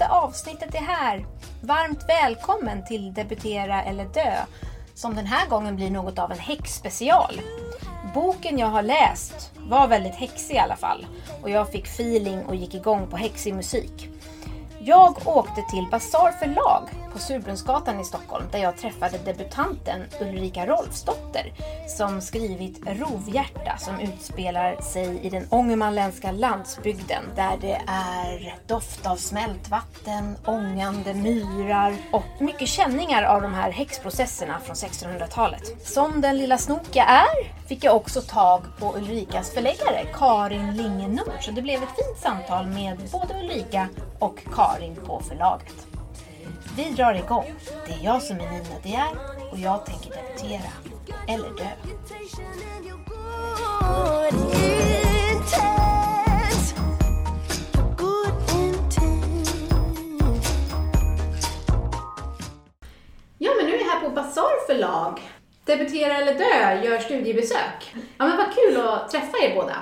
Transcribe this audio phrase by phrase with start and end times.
[0.00, 1.26] sjätte avsnittet är här.
[1.62, 4.34] Varmt välkommen till Debutera eller dö,
[4.94, 7.40] som den här gången blir något av en häxspecial.
[8.14, 11.06] Boken jag har läst var väldigt häxig i alla fall
[11.42, 14.08] och jag fick feeling och gick igång på häxig musik.
[14.80, 21.52] Jag åkte till Bazar förlag på Surbrunnsgatan i Stockholm där jag träffade debutanten Ulrika Rolfsdotter
[21.88, 29.16] som skrivit Rovhjärta som utspelar sig i den ångermanländska landsbygden där det är doft av
[29.16, 35.86] smältvatten, ångande myrar och mycket känningar av de här häxprocesserna från 1600-talet.
[35.86, 41.08] Som den lilla snok jag är fick jag också tag på Ulrikas förläggare Karin Linge
[41.08, 45.89] Nord så det blev ett fint samtal med både Ulrika och Karin på förlaget.
[46.84, 47.54] Vi drar igång.
[47.86, 49.08] Det är jag som är Nina De är
[49.50, 50.70] och jag tänker debutera.
[51.28, 51.70] Eller dö.
[63.38, 65.20] Ja, men nu är vi här på Basar förlag.
[65.64, 67.94] Debutera eller dö, gör studiebesök.
[67.94, 69.76] Ja, men vad kul att träffa er båda.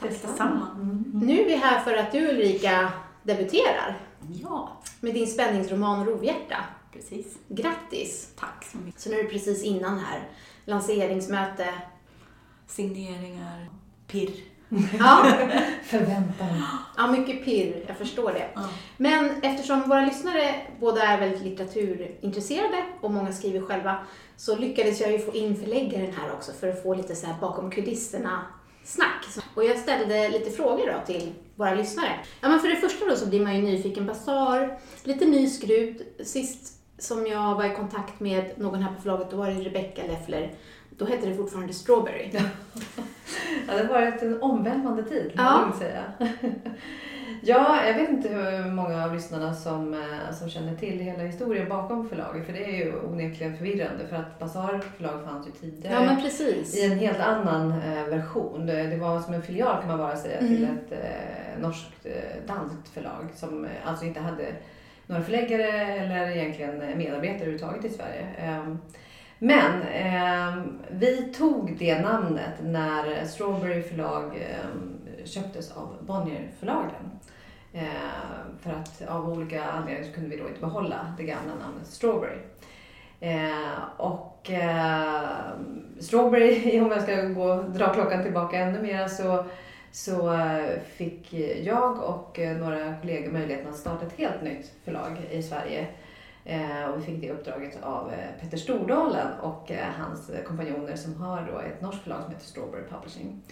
[0.00, 0.68] Detsamma.
[1.12, 2.92] Nu är vi här för att du Ulrika
[3.22, 4.07] debuterar
[4.42, 6.56] Ja, med din spänningsroman Rovhjärta.
[6.92, 7.38] precis.
[7.48, 8.32] Grattis!
[8.36, 9.00] Tack så mycket.
[9.00, 10.28] Så nu är det precis innan här.
[10.64, 11.68] Lanseringsmöte.
[12.66, 13.68] Signeringar,
[14.06, 14.30] pirr.
[14.98, 15.26] Ja,
[15.84, 16.62] Förväntan.
[16.96, 17.84] ja, mycket pirr.
[17.88, 18.48] Jag förstår det.
[18.54, 18.68] Ja.
[18.96, 23.96] Men eftersom våra lyssnare båda är väldigt litteraturintresserade och många skriver själva
[24.36, 27.34] så lyckades jag ju få in förläggaren här också för att få lite så här
[27.40, 28.42] bakom kulisserna
[28.88, 29.24] snack.
[29.54, 32.10] Och jag ställde lite frågor då till våra lyssnare.
[32.40, 34.06] Ja, men för det första då så blir man ju nyfiken.
[34.06, 36.02] Basar, lite ny skrud.
[36.24, 40.02] Sist som jag var i kontakt med någon här på förlaget, då var det Rebecca
[40.06, 40.54] Leffler.
[40.90, 42.30] Då hette det fortfarande Strawberry.
[43.68, 45.42] Ja, det har varit en omvälvande tid Ja.
[45.68, 46.04] man säga.
[47.42, 51.68] Ja, jag vet inte hur många av lyssnarna som, eh, som känner till hela historien
[51.68, 52.46] bakom förlaget.
[52.46, 55.94] För det är ju onekligen förvirrande för att Bazar förlag fanns ju tidigare.
[55.94, 56.00] Ja.
[56.76, 58.66] I en helt annan eh, version.
[58.66, 60.76] Det, var som en filial kan man bara säga till Mm.
[60.76, 64.44] ett eh, norskt eh, danskt förlag som eh, alltså inte hade
[65.06, 68.26] några förläggare eller egentligen medarbetare överhuvudtaget i Sverige.
[68.38, 68.78] Ehm,
[69.38, 77.17] men ehm, vi tog det namnet när Strawberry förlag ehm, köptes av Bonnierförlagen.
[77.78, 81.86] Eh, för att av olika anledningar så kunde vi då inte behålla det gamla namnet
[81.86, 82.38] Strawberry.
[83.20, 85.28] Eh, och eh,
[86.00, 89.44] Strawberry, om jag ska gå, dra klockan tillbaka ännu mer så,
[89.92, 95.16] så eh, fick jag och eh, några kollegor möjligheten att starta ett helt nytt förlag
[95.30, 95.86] i Sverige.
[96.44, 101.48] Eh, och vi fick det uppdraget av Petter Stordalen och eh, hans kompanjoner som har
[101.52, 103.42] då ett norskt förlag som heter Strawberry Publishing.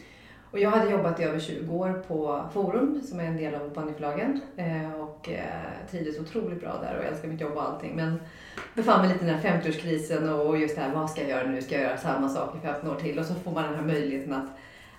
[0.56, 3.72] Och jag hade jobbat i över 20 år på Forum som är en del av
[3.72, 7.96] Bonnierförlagen eh, och eh, trivdes otroligt bra där och älskar mitt jobb och allting.
[7.96, 8.20] Men
[8.74, 11.46] befann mig lite i den här 50-årskrisen och just det här, vad ska jag göra
[11.48, 11.62] nu?
[11.62, 13.18] Ska jag göra samma sak i 15 år till?
[13.18, 14.48] Och så får man den här möjligheten att,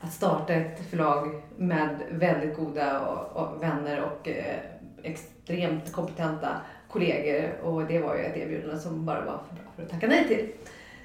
[0.01, 4.59] att starta ett förlag med väldigt goda och, och vänner och eh,
[5.03, 6.49] extremt kompetenta
[6.89, 7.51] kollegor.
[7.63, 10.27] Och det var ju ett erbjudande som bara var för bra för att tacka nej
[10.27, 10.49] till.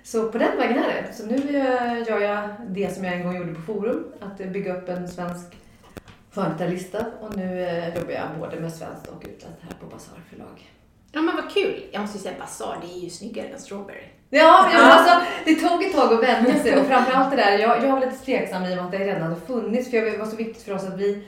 [0.04, 1.12] Så på den vägen är det.
[1.14, 4.46] Så nu eh, gör jag det som jag en gång gjorde på Forum, att eh,
[4.46, 5.56] bygga upp en svensk
[6.30, 6.98] företagarlista.
[7.20, 10.70] Och nu eh, jobbar jag både med svenskt och utländskt här på Bazar förlag.
[11.12, 11.82] Ja, men vad kul.
[11.92, 14.04] Jag måste säga Basar, det är ju snyggare än Strawberry.
[14.30, 15.14] Ja, men alltså,
[15.44, 18.24] det tog ett tag att vänja sig och framförallt det där, jag, jag var lite
[18.24, 20.74] tveksam i och med att det redan hade funnits för det var så viktigt för
[20.74, 21.24] oss att vi,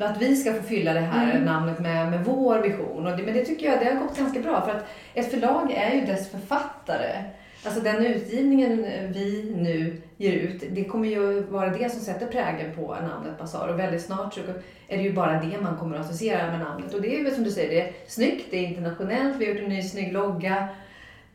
[0.00, 1.44] att vi ska få fylla det här Mm.
[1.44, 3.06] namnet med, med vår vision.
[3.06, 5.72] Och det, men det tycker jag det har gått ganska bra för att ett förlag
[5.72, 7.22] är ju dess författare.
[7.64, 12.74] Alltså den utgivningen vi nu ger ut, det kommer ju vara det som sätter prägeln
[12.76, 14.40] på namnet Bazar och väldigt snart så
[14.88, 16.94] är det ju bara det man kommer att associera med namnet.
[16.94, 19.52] Och det är ju som du säger, det är snyggt, det är internationellt, vi har
[19.52, 20.68] gjort en ny snygg logga.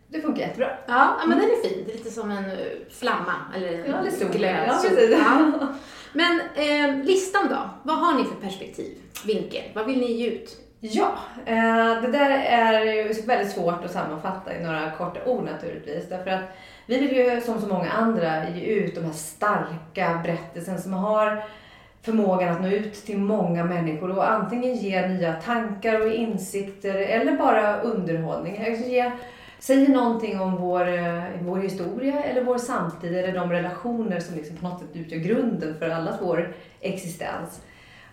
[0.08, 0.70] Det funkar jättebra.
[0.88, 1.84] Ja, men den är fin.
[1.86, 2.58] Det är lite som en eh,
[2.90, 4.28] flamma eller en Ja, sol.
[4.32, 4.64] glöd.
[4.68, 5.10] Ja, precis.
[5.12, 5.52] Ja.
[6.14, 7.70] Men eh, listan då?
[7.84, 9.62] Vad har ni för perspektiv, vinkel?
[9.76, 10.58] Vad vill ni ge ut?
[10.82, 11.14] Ja,
[11.46, 16.10] eh, det där är väldigt svårt att sammanfatta i några korta ord naturligtvis.
[16.10, 16.44] Därför att
[16.86, 21.44] vi vill ju som så många andra ge ut de här starka berättelserna som har
[22.02, 27.38] förmågan att nå ut till många människor och antingen ge nya tankar och insikter eller
[27.38, 28.66] bara underhållning.
[28.68, 29.12] Alltså ge,
[29.60, 34.58] säger någonting om vår, eh, vår historia eller vår samtid eller de relationer som liksom
[34.58, 37.62] på något sätt utgör grunden för allas vår existens.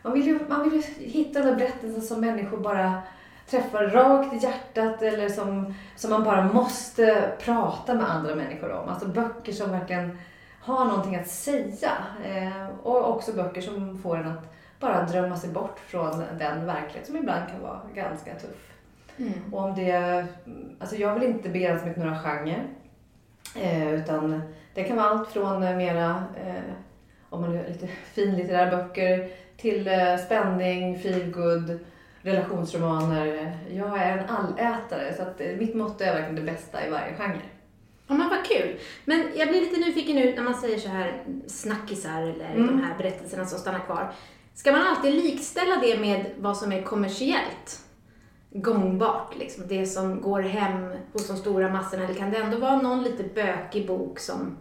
[0.07, 3.03] Man vill ju, man vill ju hitta den där berättelsen som människor bara
[3.47, 8.89] träffar rakt i hjärtat eller som, som man bara måste prata med andra människor om.
[8.89, 10.19] Alltså böcker som verkligen
[10.61, 11.93] har någonting att säga.
[12.25, 17.07] Eh, och också böcker som får en att bara drömma sig bort från den verklighet
[17.07, 18.73] som ibland kan vara ganska tuff.
[19.17, 19.55] Mm.
[19.55, 20.27] Och om det,
[20.79, 22.67] alltså jag vill inte begränsa mig till några genrer.
[23.57, 24.43] Eh, utan
[24.75, 26.73] det kan vara allt från mera, eh,
[27.31, 31.79] om man är lite finlitterära böcker, till eh, spänning, feelgood,
[32.23, 33.57] relationsromaner.
[33.71, 37.15] Jag är en allätare så att eh, mitt motto är verkligen det bästa i varje
[37.15, 37.41] genre.
[38.09, 38.77] Ja men vad kul.
[39.05, 42.67] Men jag blir lite nyfiken nu när man säger så här snackisar eller Mm.
[42.67, 44.13] de här berättelserna som stannar kvar.
[44.55, 47.81] Ska man alltid likställa det med vad som är kommersiellt
[48.51, 49.37] gångbart?
[49.39, 52.05] Liksom det som går hem hos de stora massorna?
[52.05, 54.57] Eller kan det ändå vara någon lite bökig bok som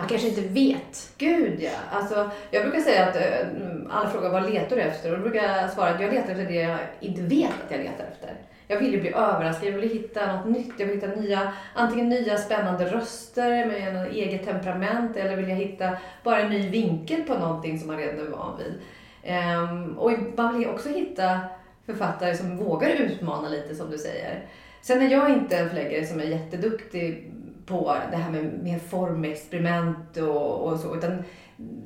[0.00, 1.12] man kanske inte vet?
[1.18, 1.70] Gud ja!
[1.90, 3.48] Alltså, jag brukar säga att eh,
[3.90, 5.12] alla frågar vad letar du efter?
[5.12, 7.80] Och då brukar jag svara att jag letar efter det jag inte vet att jag
[7.80, 8.34] letar efter.
[8.66, 12.08] Jag vill ju bli överraskad, jag vill hitta något nytt, jag vill hitta nya, antingen
[12.08, 15.90] nya spännande röster med en eget temperament eller vill jag hitta
[16.24, 18.74] bara en ny vinkel på någonting som man redan är van vid.
[19.22, 21.40] Ehm, och man vill ju också hitta
[21.86, 24.44] författare som vågar utmana lite som du säger.
[24.82, 27.32] Sen är jag inte en förläggare som är jätteduktig
[27.70, 30.96] på det här med mer formexperiment och, och så.
[30.96, 31.22] Utan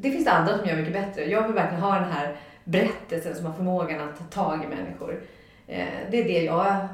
[0.00, 1.24] det finns andra som gör mycket bättre.
[1.30, 5.20] Jag vill verkligen ha den här berättelsen som har förmågan att ta tag i människor.
[5.66, 6.88] Eh, det är det jag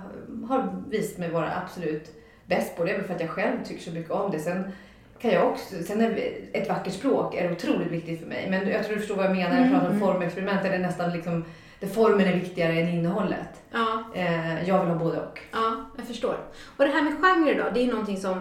[0.49, 2.11] har visat mig vara absolut
[2.47, 2.85] bäst på.
[2.85, 4.39] Det är väl för att jag själv tycker så mycket om det.
[4.39, 4.73] Sen
[5.21, 6.19] kan jag också, sen är
[6.53, 8.47] ett vackert språk är otroligt viktigt för mig.
[8.51, 10.07] Men jag tror du förstår vad jag menar när jag pratar om Mm.
[10.09, 10.63] formexperiment.
[10.63, 11.45] Där det nästan liksom,
[11.81, 13.63] där formen är viktigare än innehållet.
[13.73, 15.39] Ja, Eh, jag vill ha både och.
[15.53, 16.37] ja, jag förstår.
[16.77, 18.39] Och det här med genre då, det är någonting som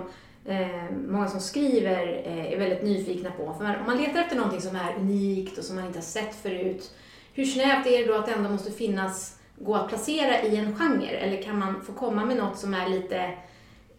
[0.49, 3.53] eh, många som skriver eh, är väldigt nyfikna på.
[3.53, 6.35] För om man letar efter någonting som är unikt och som man inte har sett
[6.35, 6.91] förut,
[7.33, 10.75] hur snävt är det då att det ändå måste finnas, gå att placera i en
[10.75, 11.07] genre?
[11.17, 13.31] Eller kan man få komma med något som är lite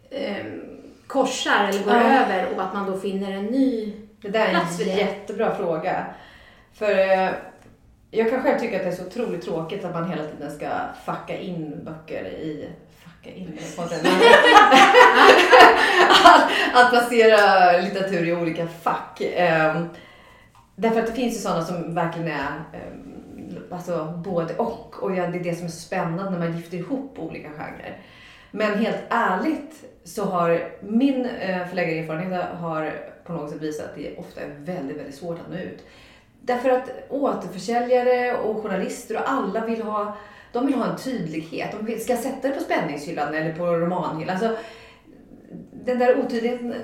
[0.09, 0.45] eh,
[1.07, 2.25] korsar eller går Ja.
[2.25, 3.93] över och att man då finner en ny...
[4.21, 6.05] Det där är Plats en jättebra fråga.
[6.73, 7.29] För eh,
[8.11, 10.67] jag kan själv tycka att det är så otroligt tråkigt att man hela tiden ska
[11.05, 12.69] fucka in böcker i
[13.23, 13.57] tacka in?
[13.57, 13.85] det var
[16.25, 19.21] att, att placera litteratur i olika fack.
[19.21, 19.89] Ehm,
[20.75, 25.03] därför att det finns ju sådana som verkligen är ehm, alltså både och.
[25.03, 27.97] Och ja, det är det som är spännande när man gifter ihop olika genrer.
[28.51, 32.93] Men helt ärligt så har min eh, förläggarerfarenhet har
[33.25, 35.85] på något sätt visat att det ofta är väldigt, väldigt svårt att nå ut.
[36.41, 40.17] Därför att återförsäljare och journalister och alla vill ha,
[40.51, 41.71] de vill ha en tydlighet.
[41.71, 44.35] De vill, ska jag sätta det på spänningshyllan eller på romanhyllan?
[44.35, 44.57] Alltså,
[45.85, 46.75] den där otydligheten,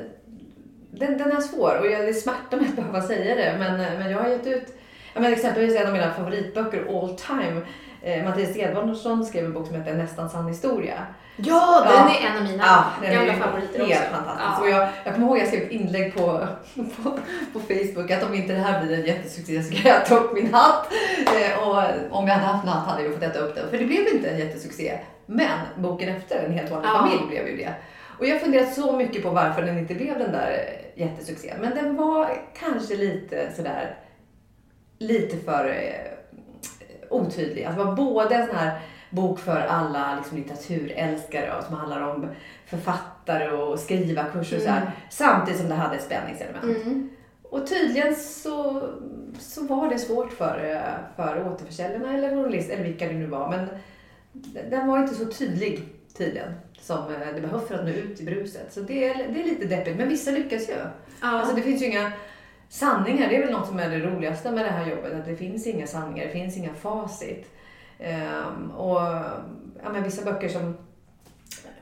[0.92, 3.56] den, den är svår och jag, det smärtar mig att behöva säga det.
[3.60, 4.74] Men, men jag har gett ut,
[5.18, 7.62] jag menar, exempelvis en av mina favoritböcker all time.
[8.02, 10.94] Eh, Mattias Edvardsson skrev en bok som heter Nästan sann historia.
[11.40, 12.28] Ja, den Ja.
[12.28, 12.64] är en av mina
[13.04, 14.16] Ja, gamla favoriter helt också.
[14.16, 14.48] fantastisk.
[14.58, 14.62] Ja.
[14.62, 17.12] Och jag, jag kommer ihåg att jag skrev ett inlägg på, på,
[17.54, 20.34] på Facebook att om inte det här blir en jättesuccé så kan jag ta upp
[20.34, 20.88] min hatt.
[21.42, 21.78] Eh, och
[22.18, 23.70] om jag hade haft en hatt hade jag fått äta upp den.
[23.70, 25.00] För det blev inte en jättesuccé.
[25.26, 26.98] Men boken efter, En helt vanlig Ja.
[27.00, 27.74] familj, blev ju det.
[28.20, 31.58] Och jag har funderat så mycket på varför den inte blev den där jättesuccén.
[31.62, 32.30] Men den var
[32.60, 33.96] kanske lite sådär,
[34.98, 36.18] lite för eh,
[37.10, 37.64] otydlig.
[37.64, 38.80] Alltså det var både en sån här
[39.10, 42.28] bok för alla liksom, litteraturälskare och som handlar om
[42.66, 44.82] författare och skrivarkurser och så här.
[44.82, 44.92] Mm.
[45.10, 46.64] Samtidigt som det hade ett spänningselement.
[46.64, 47.10] Mm.
[47.44, 48.90] Och tydligen så,
[49.40, 53.50] så var det svårt för, eh, för återförsäljarna eller journalister eller vilka det nu var.
[53.50, 53.68] Men
[54.70, 55.86] den var inte så tydlig
[56.18, 58.74] tydligen som eh, det behövs för att nå ut i bruset.
[58.74, 59.98] Så det är, det är lite deppigt.
[59.98, 60.74] Men vissa lyckas ju.
[60.74, 61.28] Ja.
[61.28, 62.12] Alltså det finns ju inga
[62.70, 63.30] sanningar.
[63.30, 65.14] Det är väl något som är det roligaste med det här jobbet.
[65.14, 66.26] Att det finns inga sanningar.
[66.26, 67.52] Det finns inga facit.
[68.00, 69.02] Ehm, och
[69.84, 70.78] ja, men vissa böcker som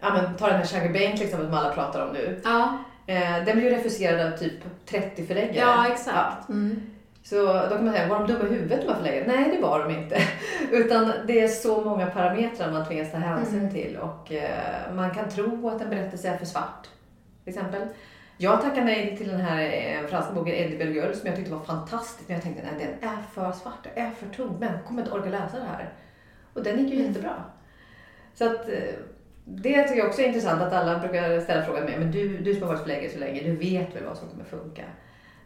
[0.01, 2.42] Ja, men ta den här Shaggy till exempel som alla pratar om nu.
[2.44, 2.77] ja.
[3.08, 4.54] Eh, den blev ju refuserad av typ
[4.86, 5.56] 30 förläggare.
[5.58, 6.50] ja, exakt.
[6.50, 6.82] Mm.
[7.24, 9.34] Så då kan man säga, var de dumma i huvudet de här förläggarna?
[9.34, 10.18] Nej, det var de inte.
[10.72, 13.72] Utan det är så många parametrar man tvingas ta hänsyn Mm.
[13.74, 13.98] till.
[13.98, 16.88] Och eh, man kan tro att en berättelse är för svart.
[17.44, 17.82] Till exempel.
[18.38, 21.60] Jag tackade nej till den här eh, franska boken Eddie Bellegueule som jag tyckte var
[21.60, 22.24] fantastisk.
[22.27, 24.58] Men jag tänkte, nej den är för svart, den är för tung.
[24.60, 25.94] Men kommer inte orka läsa det här.
[26.54, 27.08] Och den gick ju Mm.
[27.08, 27.44] jättebra.
[28.34, 28.80] Så att eh,
[29.46, 32.54] det tycker jag också är intressant att alla brukar ställa frågan med men du, du
[32.54, 34.84] som har varit förläggare så länge, du vet väl vad som kommer funka?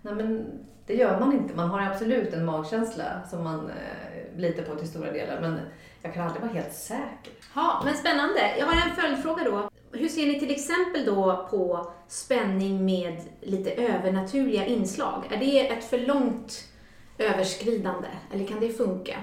[0.01, 0.46] Nej men
[0.86, 1.55] det gör man inte.
[1.55, 5.60] Man har absolut en magkänsla som man eh, litar på till stora delar men
[6.01, 7.34] jag kan aldrig vara helt säker.
[7.55, 8.39] Ja, men spännande.
[8.60, 9.69] Jag har en följdfråga då.
[9.91, 15.24] Hur ser ni till exempel då på spänning med lite övernaturliga inslag?
[15.31, 16.63] Är det ett för långt
[17.17, 19.15] överskridande eller kan det funka?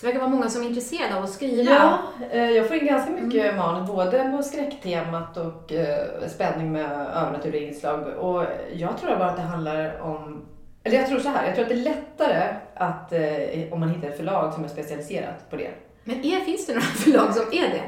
[0.00, 1.72] Det verkar vara många som är intresserade av att skriva.
[1.72, 1.98] Ja,
[2.30, 7.68] eh, jag får in ganska mycket manus både på skräcktemat och eh, spänning med övernaturliga
[7.68, 8.06] inslag.
[8.06, 10.46] Och jag tror bara att det handlar om
[10.84, 13.88] Eller jag tror så här, jag tror att det är lättare att eh, om man
[13.90, 15.70] hittar ett förlag som är specialiserat på det.
[16.04, 17.82] Men är, finns det några förlag som är det?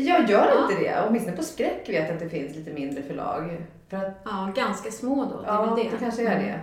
[0.00, 0.62] Jag gör Ja.
[0.70, 1.04] inte det.
[1.08, 3.56] Åtminstone på skräck vet jag att det finns lite mindre förlag.
[3.90, 5.40] För att, Ja, ganska små då.
[5.40, 5.82] Det är ja, väl det.
[5.82, 5.88] det.
[5.88, 6.00] Mm.
[6.00, 6.60] kanske är det.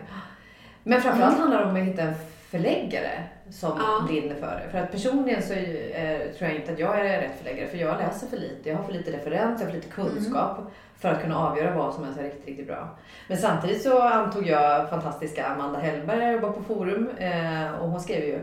[0.84, 2.14] Men framförallt handlar det om att hitta en
[2.50, 4.06] förläggare som Ja.
[4.08, 4.72] brinner för det.
[4.72, 7.68] För att personligen så eh, tror jag inte att jag är rätt förläggare.
[7.68, 8.70] För jag läser för lite.
[8.70, 10.58] Jag har för lite referens, jag har för lite kunskap.
[10.58, 10.72] Mm.
[11.00, 12.90] För att kunna avgöra vad som är så riktigt, riktigt bra.
[13.28, 17.10] Men samtidigt så antog jag fantastiska Amanda Hellberg, jag jobbar på Forum.
[17.18, 18.40] Eh, och hon skrev ju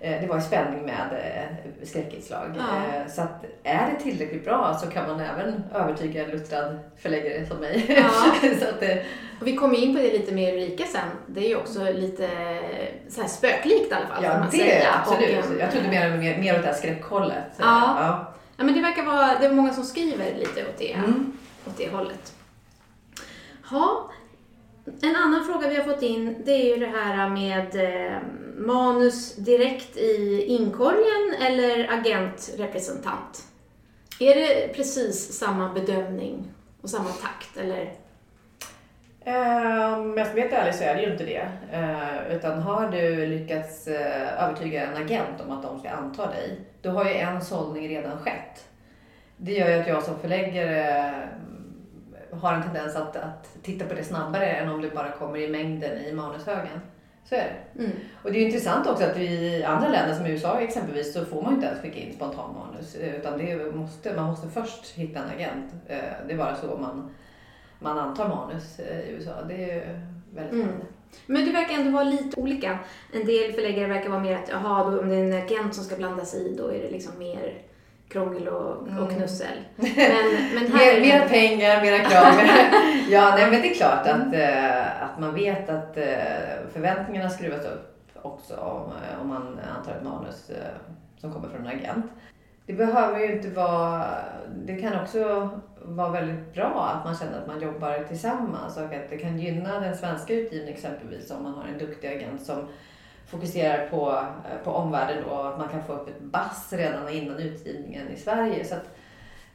[0.00, 2.54] det var i spänning med eh, skräckinslag.
[2.58, 2.62] Ja.
[2.96, 7.46] Eh, Så att är det tillräckligt bra så kan man även övertyga en luttrad förläggare
[7.46, 7.84] som mig.
[7.88, 8.48] Ja.
[8.60, 8.96] så att, eh,
[9.40, 11.08] Och vi kommer in på det lite mer Ulrika sen.
[11.26, 12.28] Det är ju också lite
[13.08, 14.24] så här spöklikt i alla fall.
[14.24, 14.88] Ja, man det säga.
[15.02, 15.44] absolut.
[15.46, 17.44] Och, eh, jag trodde mer, mer, mer åt det här skräckhållet.
[17.58, 17.96] Ja.
[18.00, 18.34] ja.
[18.56, 21.32] Ja, men det verkar vara, det är många som skriver lite åt det, Mm.
[21.66, 22.32] åt det hållet.
[23.70, 24.10] Ja,
[25.02, 28.16] en annan fråga vi har fått in, det är ju det här med eh,
[28.58, 33.44] manus direkt i inkorgen eller agentrepresentant.
[34.20, 36.44] Är det precis samma bedömning
[36.82, 37.94] och samma takt eller?
[39.28, 41.48] Eh, om jag ska vara helt ärlig så är det ju inte det.
[41.72, 46.60] Eh, utan har du lyckats eh, övertyga en agent om att de ska anta dig,
[46.82, 48.68] då har ju en sållning redan skett.
[49.36, 53.94] Det gör ju att jag som förläggare mm, har en tendens att, att titta på
[53.94, 56.80] det snabbare än om det bara kommer i mängden i manushögen.
[57.28, 57.38] Så är
[57.74, 57.82] det.
[57.84, 57.96] Mm.
[58.22, 61.54] Och det är intressant också att i andra länder som USA exempelvis så får man
[61.54, 62.94] inte ens skicka in spontanmanus.
[62.94, 65.72] eh, Utan det måste, man måste först hitta en agent.
[65.86, 67.10] Eh, Det är bara så man,
[67.78, 69.30] man antar manus eh, i USA.
[69.48, 70.00] Det är
[70.34, 70.66] väldigt Mm.
[70.66, 70.84] spännande.
[71.26, 72.78] Men det verkar ändå vara lite olika.
[73.12, 75.84] En del förläggare verkar vara mer att, jaha, då, om det är en agent som
[75.84, 77.54] ska blanda sig i, då är det liksom mer
[78.08, 79.08] krångel och, och Mm.
[79.08, 79.58] knussel.
[79.76, 79.86] Men,
[80.54, 81.28] men här Mer, det...
[81.28, 82.32] pengar, mera krav.
[83.10, 86.04] ja, nej, men det är klart att, eh, att man vet att eh,
[86.72, 90.56] förväntningarna skruvas upp också om, eh, om man antar ett manus eh,
[91.20, 92.06] som kommer från en agent.
[92.66, 94.04] Det behöver ju inte vara...
[94.64, 95.48] Det kan också
[95.82, 99.80] vara väldigt bra att man känner att man jobbar tillsammans och att det kan gynna
[99.80, 102.68] den svenska utgivningen exempelvis om man har en duktig agent som
[103.28, 107.08] fokuserar på, eh, på omvärlden då, och att man kan få upp ett bass redan
[107.08, 108.64] innan utgivningen i Sverige.
[108.64, 108.74] Så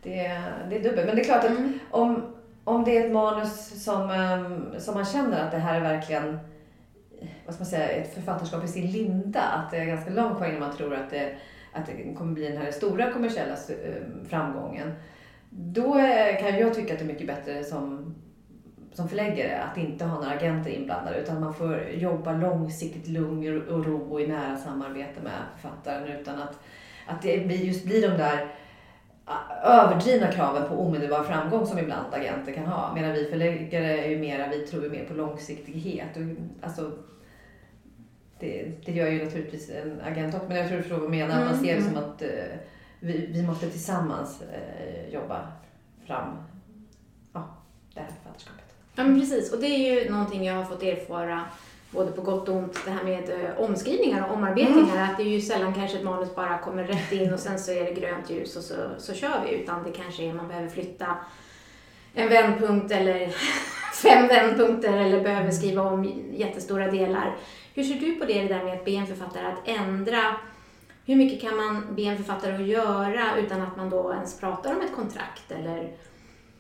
[0.04, 1.06] det, det är dubbelt.
[1.06, 1.80] Men det är klart att Mm.
[1.92, 2.24] om,
[2.64, 6.40] om det är ett manus som, ehm, som man känner att det här är verkligen
[7.46, 9.42] vad ska man säga, ett författarskap i sin linda.
[9.42, 11.36] Att det är ganska långt kvar innan man tror att det,
[11.74, 14.94] att det kommer bli den här stora kommersiella eh, framgången.
[15.50, 18.16] Då eh, kan jag tycka att det är mycket bättre som,
[18.94, 23.86] som förläggare att inte ha några agenter inblandade utan man får jobba långsiktigt, lugn och
[23.86, 26.60] ro och i nära samarbete med författaren utan att,
[27.08, 28.48] att det just blir de där
[29.26, 32.96] ah, överdrivna kraven på omedelbar framgång som ibland agenter kan ha.
[32.96, 36.18] Medan vi förläggare är ju mera, vi tror ju mer på långsiktighet.
[36.18, 36.24] Och,
[36.66, 36.92] alltså,
[38.40, 40.48] det, det gör ju naturligtvis en agent också.
[40.48, 41.42] Men jag tror du förstår vad jag menar.
[41.42, 41.94] Att man Mm, ser det mm.
[41.94, 42.58] som att eh,
[43.00, 45.48] vi, vi måste tillsammans eh, jobba
[46.06, 46.38] fram
[47.34, 47.48] ja,
[47.94, 48.63] det här författarskapet.
[48.96, 49.54] Ja, men precis.
[49.54, 51.42] Och det är ju någonting jag har fått erfara
[51.94, 55.04] både på gott och ont, det här med eh, omskrivningar och omarbetningar.
[55.04, 57.72] Att det är ju sällan kanske ett manus bara kommer rätt in och sen så
[57.72, 59.56] är det grönt ljus och så, så kör vi.
[59.56, 61.18] Utan det kanske är man behöver flytta
[62.14, 63.30] en vändpunkt eller
[64.04, 67.36] fem vändpunkter eller behöver skriva om jättestora delar.
[67.74, 70.36] Hur ser du på det, det där med att be en författare att ändra?
[71.06, 74.76] Hur mycket kan man be en författare att göra utan att man då ens pratar
[74.76, 75.52] om ett kontrakt?
[75.52, 75.92] Eller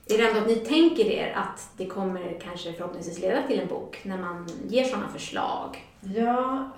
[0.10, 3.68] är det ändå att ni tänker er att det kommer kanske förhoppningsvis leda till en
[3.68, 5.86] bok när man ger sådana förslag?
[6.16, 6.72] Ja,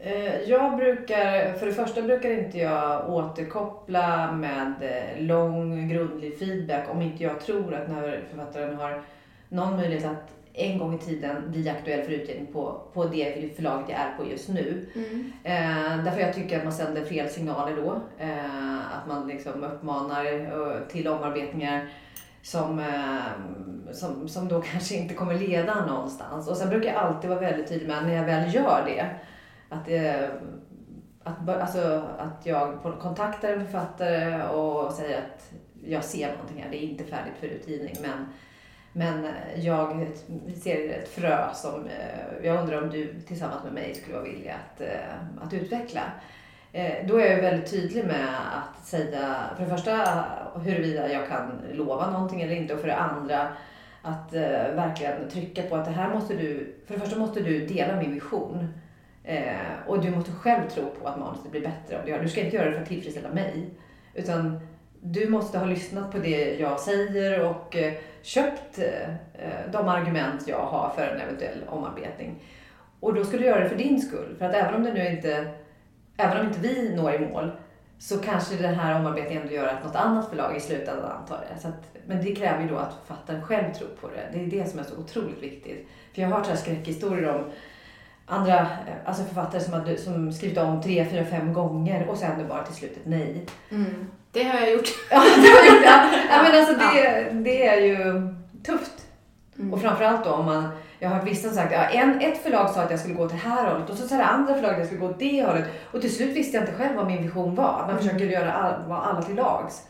[0.00, 6.90] eh, jag brukar, för det första brukar inte jag återkoppla med eh, lång grundlig feedback
[6.90, 9.02] om inte jag tror att när författaren har
[9.48, 13.88] någon möjlighet att en gång i tiden bli aktuell för utgivning på, på det förlaget
[13.88, 14.86] jag är på just nu.
[15.44, 18.00] Eh, därför jag tycker att man sänder fel signaler då.
[18.18, 21.88] Eh, att man liksom uppmanar till omarbetningar
[22.46, 26.48] som, ehm, som, som då kanske inte kommer leda någonstans.
[26.48, 29.10] Och sen brukar jag alltid vara väldigt tydlig med när jag väl gör det.
[29.68, 30.28] Att, eh,
[31.24, 35.52] att, alltså, att jag kontaktar en författare och säger att
[35.84, 37.96] jag ser någonting här, det är inte färdigt för utgivning.
[38.02, 38.26] Men,
[38.92, 40.06] men jag
[40.62, 44.48] ser ett frö som eh, jag undrar om du tillsammans med mig skulle vara villig
[44.48, 46.02] att, eh, att utveckla.
[46.76, 50.24] Eh, då är jag väldigt tydlig med att säga för det första
[50.64, 53.48] huruvida jag kan lova någonting eller inte och för det andra
[54.02, 57.66] att eh, verkligen trycka på att det här måste du, för det första måste du
[57.66, 58.68] dela min vision
[59.24, 59.46] eh,
[59.86, 62.24] och du måste själv tro på att manuset blir bättre om du gör det.
[62.24, 63.70] Du ska inte göra det för att tillfredsställa mig
[64.14, 64.60] utan
[65.00, 67.92] du måste ha lyssnat på det jag säger och eh,
[68.22, 72.42] köpt eh, de argument jag har för en eventuell omarbetning.
[73.00, 74.36] Och då ska du göra det för din skull.
[74.38, 75.46] För att även om det nu inte,
[76.16, 77.50] även om inte vi når i mål
[77.98, 81.60] så kanske den här omarbetningen ändå gör att något annat förlag i slutändan antar det.
[81.60, 84.28] Så att, men det kräver ju då att författaren själv tror på det.
[84.32, 85.88] Det är det som är så otroligt viktigt.
[86.14, 87.44] För jag har hört så här skräckhistorier om
[88.26, 88.66] andra eh,
[89.04, 92.74] alltså författare som, hade, som skrivit om tre, fyra, fem gånger och sen bara till
[92.74, 93.46] slut ett nej.
[93.70, 94.06] Mm.
[94.32, 94.88] Det har jag gjort.
[95.10, 96.26] Ja, det har gjort det.
[96.30, 98.28] Ja, men alltså det, det är ju
[98.62, 99.06] tufft.
[99.58, 99.74] Mm.
[99.74, 102.82] Och framförallt då om man, jag har hört vissa sagt, ja, en, ett förlag sa
[102.82, 104.78] att jag skulle gå åt det här hållet och så sa det andra förlaget att
[104.78, 105.64] jag skulle gå åt det hållet.
[105.92, 107.84] Och till slut visste jag inte själv vad min vision var.
[107.86, 109.86] Man försöker göra all, vara alla till lags.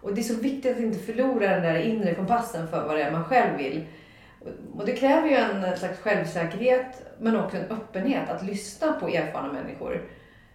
[0.00, 3.02] Och det är så viktigt att inte förlora den där inre kompassen för vad det
[3.02, 3.86] är man själv vill.
[4.76, 9.52] Och det kräver ju en slags självsäkerhet men också en öppenhet att lyssna på erfarna
[9.52, 10.02] människor.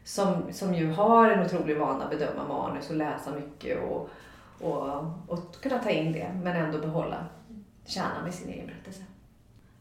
[0.03, 4.09] Som, som ju har en otrolig vana att bedöma manus och läsa mycket och,
[4.61, 4.87] och,
[5.27, 7.25] och kunna ta in det men ändå behålla
[7.85, 9.03] kärnan i sin egen berättelse.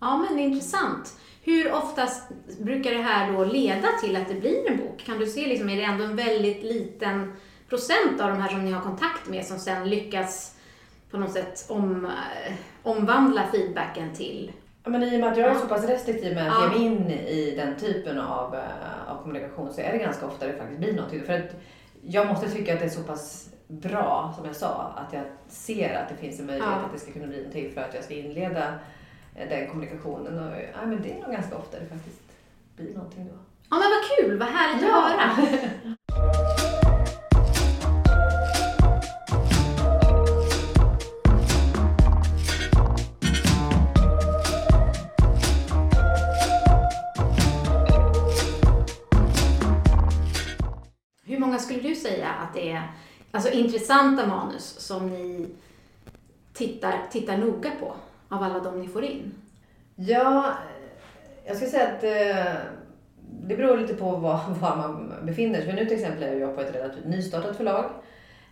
[0.06, 1.16] Ja, men intressant.
[1.42, 2.22] Hur oftast
[2.60, 5.02] brukar det här då leda till att det blir en bok?
[5.06, 7.32] Kan du se, liksom, är det ändå en väldigt liten
[7.68, 10.54] procent av de här som ni har kontakt med som sen lyckas
[11.10, 14.52] på något sätt om, eh, omvandla feedbacken till
[14.84, 16.72] Ja, men I och med att jag är så pass restriktiv med att Ja.
[16.72, 20.46] ge mig in i den typen av, eh, av kommunikation så är det ganska ofta
[20.46, 21.22] det faktiskt blir någonting.
[21.22, 21.50] För att
[22.02, 25.94] jag måste tycka att det är så pass bra, som jag sa, att jag ser
[25.94, 26.86] att det finns en möjlighet Ja.
[26.86, 28.74] att det ska kunna bli någonting för att jag ska inleda
[29.36, 30.38] den kommunikationen.
[30.48, 32.22] Och, ja, men det är nog ganska ofta det faktiskt
[32.76, 33.34] blir någonting då.
[33.70, 35.00] Ja men vad kul, vad härligt att Ja.
[35.00, 36.76] höra.
[51.24, 52.82] Hur många skulle du säga att det är
[53.30, 55.48] alltså, intressanta manus som ni
[56.52, 57.94] tittar, tittar noga på
[58.28, 59.34] av alla de ni får in?
[59.94, 60.88] Ja, eh,
[61.44, 62.54] jag skulle säga att eh,
[63.42, 65.66] det beror lite på var, var man befinner sig.
[65.66, 67.90] För nu till exempel är jag på ett relativt nystartat förlag.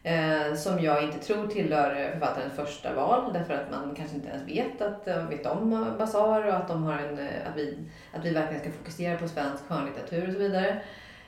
[0.06, 3.32] Eh, som jag inte tror tillhör författarens första val.
[3.32, 6.82] Därför att man kanske inte ens vet, att, eh, vet om Bazaar och att, de
[6.82, 7.78] har en, eh, att, vi,
[8.12, 10.80] att vi verkligen ska fokusera på svensk skönlitteratur och så vidare.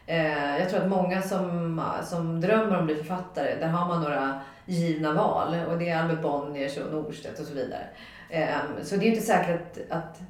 [0.06, 4.02] Eh, jag tror att många som, som drömmer om att bli författare, där har man
[4.02, 5.56] några givna val.
[5.68, 7.86] Och det är Albert Bonniers och Norstedt och så vidare.
[8.30, 10.20] Eh, Så det är inte säkert att, att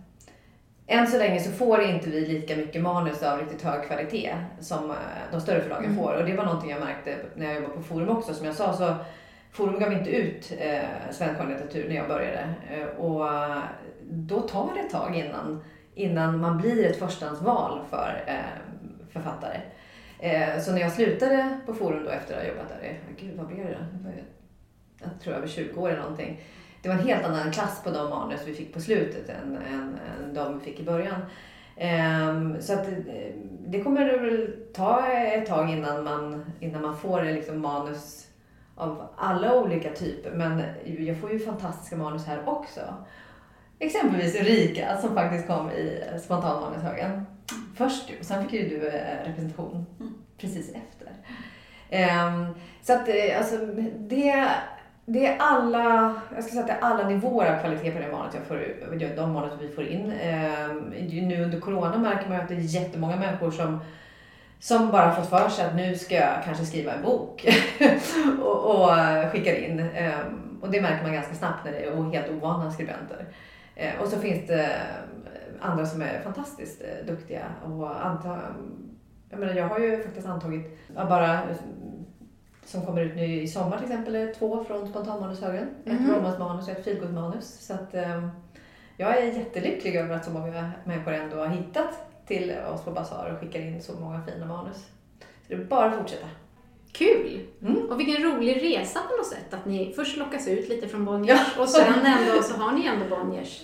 [0.87, 4.91] än så länge så får inte vi lika mycket manus av riktigt hög kvalitet som
[4.91, 4.97] eh,
[5.33, 5.97] de större förlagen Mm.
[5.97, 6.13] får.
[6.15, 8.35] Och det var någonting jag märkte när jag jobbade på Forum också.
[8.35, 8.95] Som jag sa så
[9.53, 10.81] Forum gav inte ut eh,
[11.11, 12.49] svensk skönlitteratur när jag började.
[12.71, 13.59] Eh, och eh,
[14.11, 18.35] då tar det ett tag innan, innan man blir ett förstahandsval för eh,
[19.13, 19.61] författare.
[20.19, 23.47] Eh, så när jag slutade på Forum då efter att ha jobbat där, gud vad
[23.47, 23.73] blev det
[24.05, 24.11] då?
[25.03, 26.41] Jag tror över 20 år eller någonting.
[26.83, 29.99] Det var en helt annan klass på de manus vi fick på slutet än, än,
[30.25, 31.21] än de vi fick i början.
[31.77, 32.95] Ehm, så att eh,
[33.67, 38.27] det kommer det väl ta ett tag innan man, innan man får liksom manus
[38.75, 40.31] av alla olika typer.
[40.31, 40.63] Men
[41.07, 42.81] jag får ju fantastiska manus här också.
[43.79, 47.27] Exempelvis Ulrika som faktiskt kom i spontanmanushögen
[47.77, 48.11] först.
[48.11, 48.25] ju.
[48.25, 49.87] Sen fick ju du eh, representation
[50.39, 51.13] precis efter.
[51.91, 53.57] Ehm, så att eh, alltså,
[53.99, 54.51] det,
[55.09, 58.09] det är alla, jag ska säga att det är alla nivåer av kvalitet på det
[58.09, 60.13] valet jag får, de valet vi får in.
[60.23, 60.79] Ehm,
[61.29, 63.81] nu under corona märker man ju att det är jättemånga människor som
[64.59, 67.47] som bara fått för sig att nu ska jag kanske skriva en bok
[68.43, 69.81] och, och eh, skickar in.
[69.81, 73.27] Ehm, och det märker man ganska snabbt när det är helt ovana skribenter.
[73.77, 77.45] Ehm, och så finns det eh, andra som är fantastiskt eh, duktiga.
[77.65, 78.39] Och anta,
[79.31, 81.41] jag, menar, jag har ju faktiskt antagit bara
[82.67, 85.69] som kommer ut nu i sommar till exempel, är två från spontanmanushögen.
[85.85, 85.97] Mhm.
[85.97, 87.67] Ett romansmanus och ett feelgood-manus.
[87.67, 88.29] Så att, eh,
[88.97, 91.89] jag är jättelycklig över att så många människor ändå har hittat
[92.27, 94.77] till oss på Bazar och skickar in så många fina manus.
[95.19, 96.27] Så det är bara att fortsätta.
[96.93, 97.47] Kul!
[97.63, 97.91] Mm.
[97.91, 99.55] Och vilken rolig resa på något sätt.
[99.55, 103.17] Att ni först lockas ut lite från Bonniers och sen ändå så har ni ändå
[103.17, 103.63] Bonniers.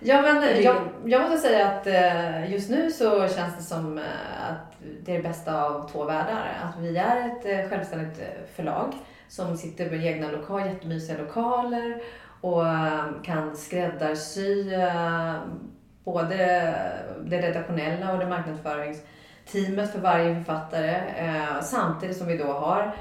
[0.00, 4.04] Ja, men jag, jag måste säga att eh, just nu så känns det som eh,
[4.50, 6.58] att det är det bästa av två världar.
[6.62, 8.20] Att vi är ett eh, självständigt
[8.56, 8.92] förlag
[9.28, 12.02] som sitter med egna lokaler, jättemysiga lokaler
[12.40, 12.64] och
[13.24, 14.64] kan skräddarsy
[16.04, 16.36] både
[17.24, 21.00] det redaktionella och det marknadsföringsteamet för varje författare.
[21.62, 22.94] Samtidigt som vi då har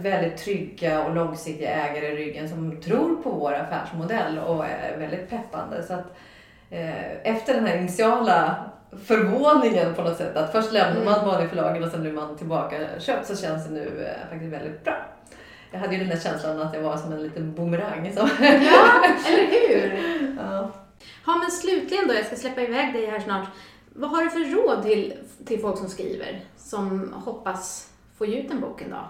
[0.00, 5.30] väldigt trygga och långsiktiga ägare i ryggen som tror på vår affärsmodell och är väldigt
[5.30, 5.82] peppande.
[5.82, 6.16] Så att,
[6.70, 8.56] eh, efter den här initiala
[9.04, 13.26] förvåningen på något sätt, att först lämnar man Bonnierförlagen och sen blir man tillbaka köpt
[13.26, 14.96] så känns det nu eh, faktiskt väldigt bra.
[15.72, 18.12] Jag hade ju den där känslan att jag var som en liten boomerang.
[18.14, 18.28] Så.
[18.40, 20.36] Ja, eller hur?
[20.42, 20.70] ja.
[21.26, 23.48] Ja, men slutligen då, jag ska släppa iväg dig här snart.
[23.94, 25.14] Vad har du för råd till,
[25.46, 29.06] till folk som skriver, som hoppas få ut en bok en dag?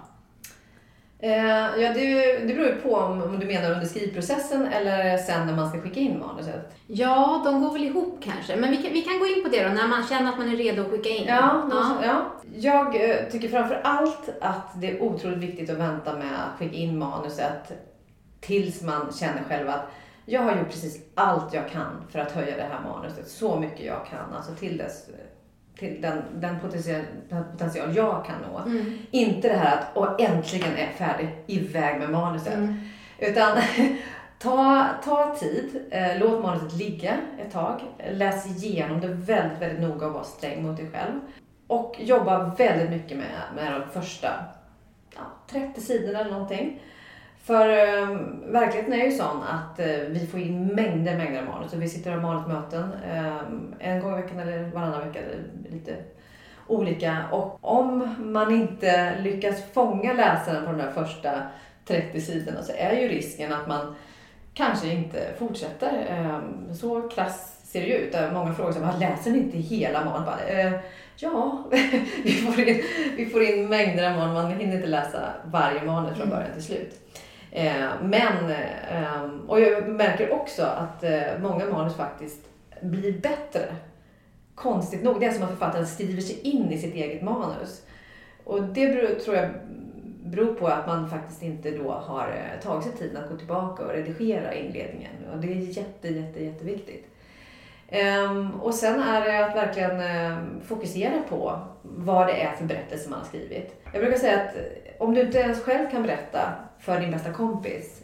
[1.20, 5.46] Eh, ja, det, det beror ju på om, om du menar under skrivprocessen eller sen
[5.46, 6.76] när man ska skicka in manuset.
[6.86, 8.56] Ja, de går väl ihop kanske.
[8.56, 10.52] Men vi kan, vi kan gå in på det då, när man känner att man
[10.52, 11.24] är redo att skicka in.
[11.26, 11.98] Ja, ja.
[12.02, 12.32] ja.
[12.54, 16.76] Jag eh, tycker framför allt att det är otroligt viktigt att vänta med att skicka
[16.76, 17.72] in manuset
[18.40, 19.90] tills man känner själv att
[20.24, 23.86] jag har gjort precis allt jag kan för att höja det här manuset så mycket
[23.86, 24.34] jag kan.
[24.36, 25.06] Alltså till dess
[25.78, 28.58] till den, den, potential, den potential jag kan nå.
[28.58, 28.98] Mm.
[29.10, 32.54] Inte det här att och äntligen är färdig, iväg med manuset.
[32.54, 32.74] Mm.
[33.18, 33.58] Utan
[34.38, 37.80] ta, ta tid, eh, låt manuset ligga ett tag.
[38.10, 41.20] Läs igenom det väldigt, väldigt noga och var sträng mot dig själv.
[41.66, 44.44] Och jobba väldigt mycket med, med de första
[45.14, 46.80] ja, 30 sidorna eller någonting.
[47.48, 48.08] För eh,
[48.46, 51.88] verkligheten är ju sån att eh, vi får in mängder, mängder av manus och vi
[51.88, 53.36] sitter och har manusmöten eh,
[53.78, 55.20] en gång i veckan eller varannan vecka,
[55.70, 55.96] lite
[56.66, 57.16] olika.
[57.32, 61.30] Och om man inte lyckas fånga läsaren på de där första
[61.84, 63.94] 30 sidorna så är ju risken att man
[64.54, 66.06] kanske inte fortsätter.
[66.08, 68.16] Eh, så krass ser det ju ut.
[68.32, 70.40] Många frågar sig, läser ni inte hela manus?
[70.48, 70.72] Eh,
[71.16, 71.64] ja,
[72.24, 72.82] vi får, in,
[73.16, 74.34] vi får in mängder av manus.
[74.34, 77.04] Man hinner inte läsa varje manus från början till slut.
[77.50, 78.50] Eh, men,
[78.90, 82.40] eh, och jag märker också att eh, många manus faktiskt
[82.82, 83.76] blir bättre.
[84.54, 85.20] Konstigt nog.
[85.20, 87.82] Det är som att författaren skriver sig in i sitt eget manus.
[88.44, 89.50] Och det tror jag
[90.24, 93.84] beror på att man faktiskt inte då har eh, tagit sig tiden att gå tillbaka
[93.84, 95.12] och redigera inledningen.
[95.32, 97.04] Och det är jätte, jätte, jätteviktigt.
[98.28, 103.10] Um, och sen är det att verkligen eh, fokusera på vad det är för berättelse
[103.10, 103.80] man har skrivit.
[103.92, 104.56] Jag brukar säga att
[104.98, 106.40] om du inte ens själv kan berätta
[106.80, 108.02] för din bästa kompis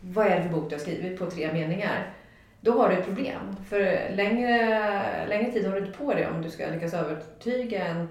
[0.00, 2.12] vad är det för bok du har skrivit på tre meningar.
[2.60, 3.56] Då har du ett problem.
[3.68, 8.08] För längre, längre tid har du inte på dig om du ska lyckas övertyga en,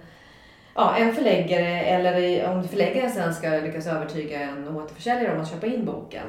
[0.76, 5.68] ja, en förläggare eller om förläggaren sen ska lyckas övertyga en återförsäljare om att köpa
[5.68, 6.26] in boken.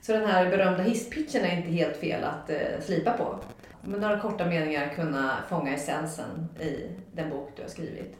[0.00, 3.38] Så den här berömda hisspitchen är inte helt fel att eh, slipa på.
[3.80, 8.16] Med några korta meningar kunna fånga essensen i den bok du har skrivit.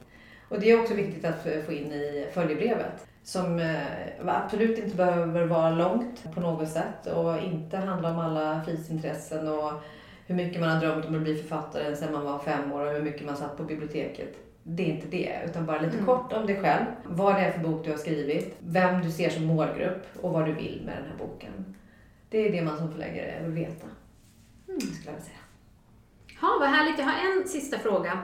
[0.48, 3.76] Och det är också viktigt att få in i följebrevet som eh,
[4.26, 9.72] absolut inte behöver vara långt på något sätt och inte handla om alla fritidsintressen och
[10.26, 12.92] hur mycket man har drömt om att bli författare sedan man var fem år och
[12.92, 14.36] hur mycket man satt på biblioteket.
[14.62, 16.06] Det är inte det, utan bara lite mm.
[16.06, 16.84] kort om dig själv.
[17.04, 20.46] Vad det är för bok du har skrivit, vem du ser som målgrupp och vad
[20.46, 21.76] du vill med den här boken.
[22.28, 23.86] Det är det man som förläggare vill veta,
[24.68, 24.80] mm.
[24.80, 25.36] skulle jag säga.
[26.42, 26.98] Ja, vad härligt.
[26.98, 28.18] Jag har en sista fråga.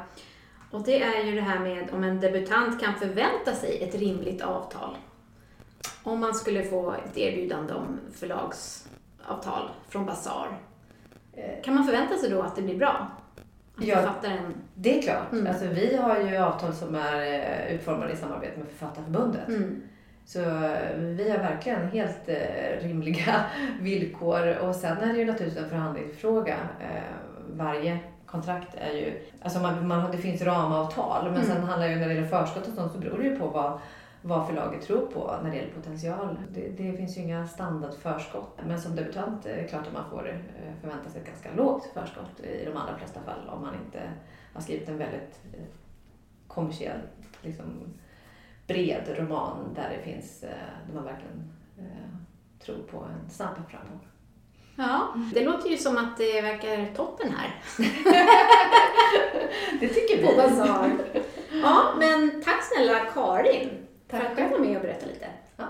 [0.71, 4.43] Och det är ju det här med om en debutant kan förvänta sig ett rimligt
[4.43, 4.97] avtal.
[6.03, 10.59] Om man skulle få ett erbjudande om förlagsavtal från Basar.
[11.33, 13.11] Eh, kan man förvänta sig då att det blir bra?
[13.77, 14.55] Att ja, författaren...
[14.75, 15.33] det är klart.
[15.33, 15.47] Mm.
[15.47, 19.49] Alltså, vi har ju avtal som är eh, utformade i samarbete med Författarförbundet.
[19.49, 19.83] Mm.
[20.25, 22.29] Så eh, vi har verkligen helt
[22.81, 23.45] rimliga
[23.81, 24.59] villkor.
[24.59, 26.57] Och sen är det ju naturligtvis en förhandlingsfråga.
[27.53, 27.99] varje
[28.31, 31.47] kontrakt är ju, alltså man, man, det finns ramavtal men mm.
[31.47, 33.47] sen handlar det ju när det gäller förskott och sånt så beror det ju på
[33.47, 33.81] vad,
[34.23, 36.37] vad förlaget tror på när det gäller potential.
[36.51, 38.59] Det, det finns ju inga standardförskott.
[38.67, 41.91] Men som debutant är det klart att man får eh, förvänta sig ett ganska lågt
[41.95, 44.01] förskott i de allra flesta fall om man inte
[44.55, 45.65] har skrivit en väldigt eh,
[46.47, 47.01] kommersiell,
[47.43, 47.65] liksom,
[48.67, 50.51] bred roman där det finns, eh,
[50.87, 51.53] där man verkligen
[52.61, 54.01] tror på en snabb framgång.
[54.81, 57.55] Ja, det låter ju som att det verkar toppen här.
[59.81, 60.27] det tycker vi.
[60.27, 60.91] På Basar.
[61.63, 63.71] Ja, men tack snälla Karin
[64.11, 64.21] tack.
[64.21, 65.27] för att du var med och berättade lite.
[65.57, 65.65] Ja.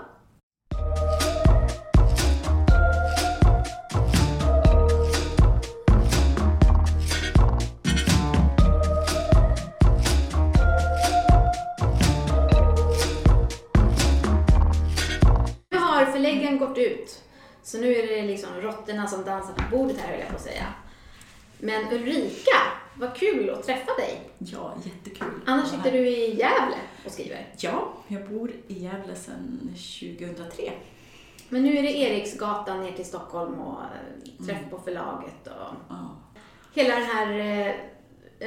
[15.69, 17.28] Nu har förläggaren gått ut
[17.69, 20.41] så nu är det liksom råttorna som dansar på bordet här, höll jag på att
[20.41, 20.65] säga.
[21.59, 22.57] Men Ulrika,
[22.95, 24.29] vad kul att träffa dig.
[24.37, 25.41] Ja, jättekul.
[25.45, 27.47] Annars sitter du i Gävle och skriver.
[27.57, 29.59] Ja, jag bor i Gävle sedan
[29.99, 30.71] 2003.
[31.49, 34.69] Men nu är det Eriksgatan ner till Stockholm och eh, träff mm.
[34.69, 36.17] på förlaget och ja.
[36.73, 37.67] hela den här eh,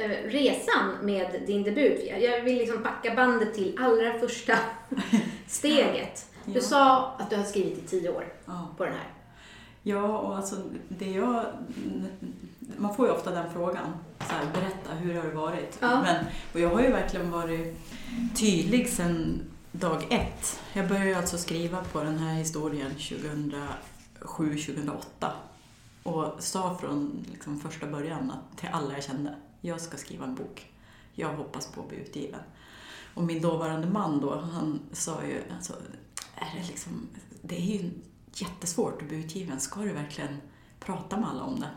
[0.03, 2.11] eh, resan med din debut.
[2.21, 4.57] Jag vill liksom backa bandet till allra första
[5.47, 6.32] steget.
[6.45, 8.67] Du sa att du har skrivit i tio år ja.
[8.77, 9.11] på den här.
[9.83, 10.55] Ja, och alltså
[10.89, 11.45] det jag...
[12.77, 13.85] Man får ju ofta den frågan.
[14.19, 15.77] Så här, berätta, hur har det varit?
[15.79, 16.01] Ja.
[16.01, 17.77] Men, och jag har ju verkligen varit
[18.35, 20.59] tydlig sedan dag ett.
[20.73, 25.29] Jag började alltså skriva på den här historien 2007-2008.
[26.03, 30.35] och sa från liksom första början att, till alla jag kände, jag ska skriva en
[30.35, 30.71] bok.
[31.13, 32.39] Jag hoppas på att bli utgiven.
[33.13, 35.73] Och min dåvarande man då, han sa ju, alltså,
[36.43, 37.07] är det, liksom,
[37.41, 37.91] det är ju
[38.33, 39.59] jättesvårt att bli utgiven.
[39.59, 40.37] Ska du verkligen
[40.79, 41.69] prata med alla om det?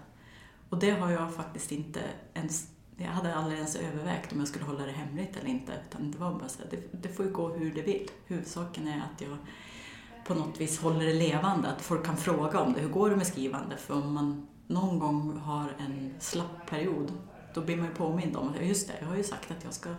[0.69, 2.01] Och det har jag faktiskt inte
[2.35, 5.73] ens jag hade aldrig ens övervägt om jag skulle hålla det hemligt eller inte.
[5.89, 8.11] Utan det var bara så här, det, det, får ju gå hur det vill.
[8.27, 9.37] Huvudsaken är att jag
[10.27, 12.81] på något vis håller det levande, att folk kan fråga om det.
[12.81, 13.77] Hur går det med skrivande?
[13.77, 17.13] För om man någon gång har en slapp period,
[17.55, 19.75] då blir man ju påmind om att just det, jag har ju sagt att jag
[19.75, 19.95] ska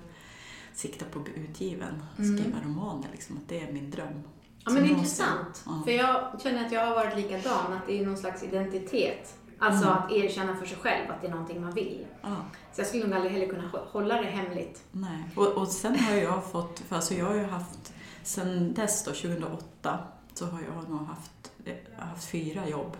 [0.73, 2.63] sikta på att bli utgiven, skriva mm.
[2.63, 4.23] romaner, liksom, att det är min dröm.
[4.67, 5.63] Ja, men intressant.
[5.65, 5.82] Ja.
[5.86, 9.34] För jag känner att jag har varit likadan, att det är någon slags identitet.
[9.60, 9.97] Alltså mm.
[9.97, 12.06] att erkänna för sig själv att det är någonting man vill.
[12.21, 12.36] Ja.
[12.73, 14.84] Så jag skulle nog aldrig heller kunna hålla det hemligt.
[14.91, 19.03] Nej, och, och sen har jag fått, för alltså jag har ju haft, sen dess
[19.03, 19.99] då, 2008,
[20.34, 21.51] så har jag nog haft,
[21.97, 22.97] haft fyra jobb.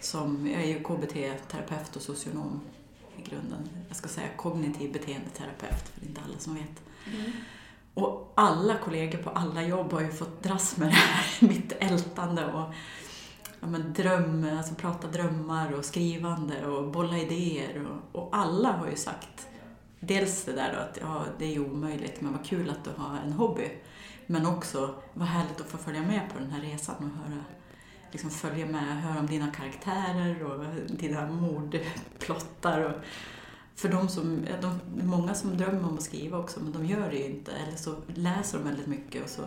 [0.00, 2.60] Som, jag är ju KBT-terapeut och socionom
[3.16, 3.68] i grunden.
[3.88, 6.82] Jag ska säga kognitiv beteendeterapeut, för det är inte alla som vet.
[7.14, 7.32] Mm.
[7.96, 12.46] Och alla kollegor på alla jobb har ju fått dras med det här, mitt ältande
[12.46, 12.74] och
[13.60, 17.86] ja, men dröm, alltså prata drömmar och skrivande och bolla idéer.
[17.86, 19.48] Och, och alla har ju sagt
[20.00, 22.90] dels det där då att ja, det är ju omöjligt, men vad kul att du
[22.96, 23.70] har en hobby.
[24.26, 27.44] Men också, vad härligt att få följa med på den här resan och höra,
[28.10, 32.80] liksom följa med, höra om dina karaktärer och dina mordplottar.
[32.80, 32.94] Och,
[33.76, 37.16] för de som, de, många som drömmer om att skriva också, men de gör det
[37.16, 37.52] ju inte.
[37.52, 39.42] Eller så läser de väldigt mycket och så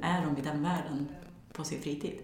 [0.00, 1.08] är de i den världen
[1.52, 2.18] på sin fritid.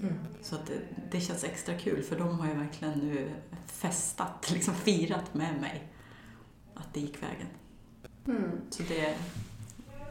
[0.00, 0.14] Mm.
[0.42, 3.30] Så att det, det, känns extra kul för de har ju verkligen nu
[3.66, 5.92] festat, liksom firat med mig
[6.74, 7.46] att det gick vägen.
[8.26, 8.60] Mm.
[8.70, 9.16] Så det,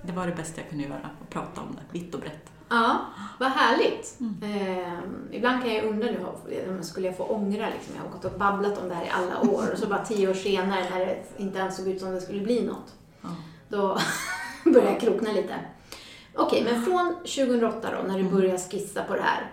[0.03, 2.51] det var det bästa jag kunde göra, att prata om det vitt och brett.
[2.69, 3.05] Ja,
[3.39, 4.19] vad härligt.
[4.19, 4.43] Mm.
[4.43, 4.99] Eh,
[5.31, 8.77] ibland kan jag undra nu, skulle jag få ångra liksom, jag har gått och babblat
[8.77, 11.59] om det här i alla år och så bara tio år senare när det inte
[11.59, 13.29] ens såg ut som det skulle bli något, ja.
[13.69, 13.99] då
[14.71, 15.55] börjar jag krokna lite.
[16.35, 18.35] Okej, okay, men från 2008 då, när du mm.
[18.35, 19.51] började skissa på det här,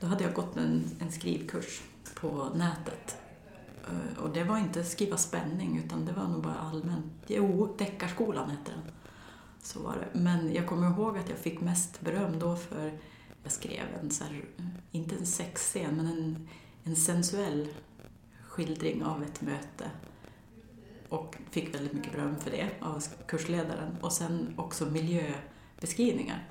[0.00, 1.82] då hade jag gått en, en skrivkurs
[2.20, 3.16] på nätet.
[3.84, 7.12] Eh, och det var inte skriva spänning, utan det var nog bara allmänt.
[7.26, 8.97] Jo, Deckarskolan hette den.
[9.68, 10.18] Så var det.
[10.18, 12.98] Men jag kommer ihåg att jag fick mest beröm då för
[13.42, 14.44] jag skrev en, så här,
[14.90, 16.48] inte en sexscen, men en,
[16.84, 17.68] en sensuell
[18.42, 19.90] skildring av ett möte.
[21.08, 23.96] Och fick väldigt mycket beröm för det av kursledaren.
[24.00, 26.48] Och sen också miljöbeskrivningar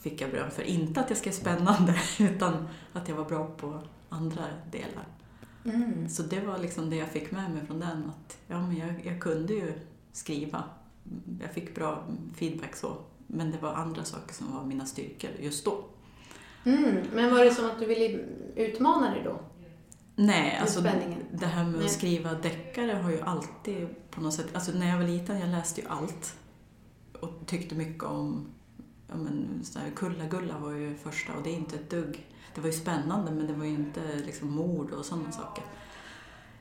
[0.00, 0.62] fick jag beröm för.
[0.62, 5.08] Inte att jag skrev spännande, utan att jag var bra på andra delar.
[5.64, 6.08] Mm.
[6.08, 9.06] Så det var liksom det jag fick med mig från den, att ja, men jag,
[9.06, 9.72] jag kunde ju
[10.12, 10.64] skriva.
[11.40, 12.04] Jag fick bra
[12.36, 15.84] feedback så, men det var andra saker som var mina styrkor just då.
[16.64, 16.96] Mm.
[17.14, 18.20] Men var det som att du ville
[18.56, 19.40] utmana dig då?
[20.16, 20.80] Nej, alltså
[21.30, 24.98] det här med att skriva deckare har ju alltid på något sätt, alltså när jag
[24.98, 26.34] var liten jag läste ju allt
[27.20, 28.46] och tyckte mycket om
[29.08, 29.62] ja, men,
[29.96, 32.26] Kulla-Gulla var ju första och det är inte ett dugg.
[32.54, 35.64] Det var ju spännande men det var ju inte liksom mord och sådana saker.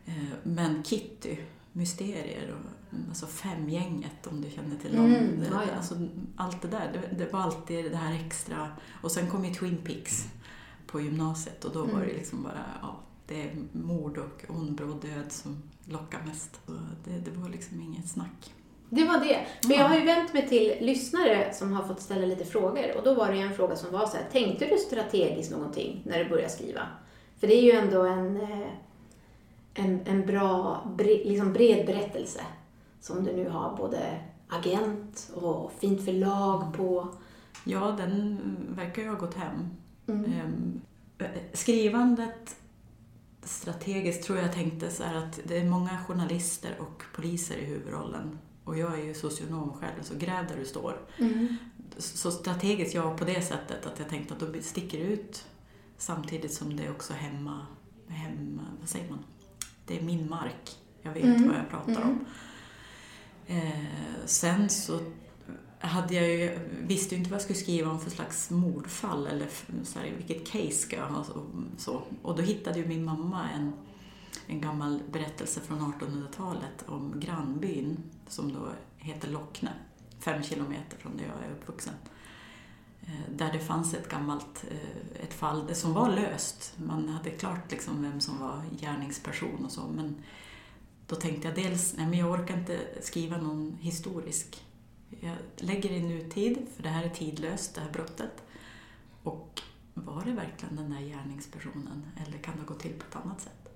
[0.05, 1.37] Eh, men Kitty,
[1.75, 5.05] Mysterier och alltså Femgänget om du känner till dem.
[5.05, 5.75] Mm, ja, ja.
[5.77, 5.95] Alltså,
[6.35, 8.67] allt det där, det, det, var alltid det här extra.
[9.01, 10.27] Och sen kom ju Twin Peaks
[10.87, 12.15] på gymnasiet och då var det mm.
[12.15, 16.59] liksom bara, ja, det är mord och ond död som lockar mest.
[17.03, 18.53] Det, det var liksom inget snack.
[18.89, 19.45] Det var det.
[19.67, 22.97] Men jag har ju vänt mig till lyssnare som har fått ställa lite frågor.
[22.97, 26.23] Och då var det en fråga som var så här, tänkte du strategiskt någonting när
[26.23, 26.81] du började skriva?
[27.39, 28.67] För det är ju ändå en, eh,
[29.75, 32.41] en, en bra, liksom bred berättelse
[33.01, 37.07] som du nu har både agent och fint förlag på.
[37.63, 39.69] Ja, den verkar ju ha gått hem.
[40.07, 40.33] Mm.
[40.33, 40.81] Ehm,
[41.53, 42.55] skrivandet
[43.43, 48.77] strategiskt tror jag tänkte så att det är många journalister och poliser i huvudrollen och
[48.77, 51.01] jag är ju socionom själv, så gräv där du står.
[51.17, 51.55] Mm.
[51.97, 55.45] Så strategiskt, ja, på det sättet att jag tänkte att då sticker ut
[55.97, 57.67] samtidigt som det är också hemma,
[58.07, 59.19] hemma, vad säger man?
[59.85, 60.77] Det är min mark.
[61.01, 61.47] Jag vet mm.
[61.47, 62.09] vad jag pratar mm.
[62.09, 62.25] om.
[63.47, 63.85] Eh,
[64.25, 64.99] sen så
[65.79, 69.47] hade jag ju, visste ju inte vad jag skulle skriva om för slags mordfall eller
[69.83, 71.23] så här, vilket case ska jag ha.
[71.23, 71.45] Så,
[71.77, 72.01] så.
[72.21, 73.73] Och då hittade ju min mamma en
[74.47, 79.73] en gammal berättelse från 1800-talet om grannbyn som då heter Lockne,
[80.19, 81.93] fem kilometer från där jag är uppvuxen.
[83.05, 86.73] Eh, där det fanns ett gammalt eh, ett fall som var löst.
[86.77, 89.87] Man hade klart liksom vem som var gärningsperson och så.
[89.87, 90.23] Men
[91.07, 94.65] då tänkte jag dels, nej men jag orkar inte skriva någon historisk.
[95.19, 98.43] Jag lägger det i nutid, för det här är tidlöst, det här brottet.
[99.23, 99.61] Och
[99.93, 103.69] var det verkligen den där gärningspersonen eller kan det gå till på ett annat sätt?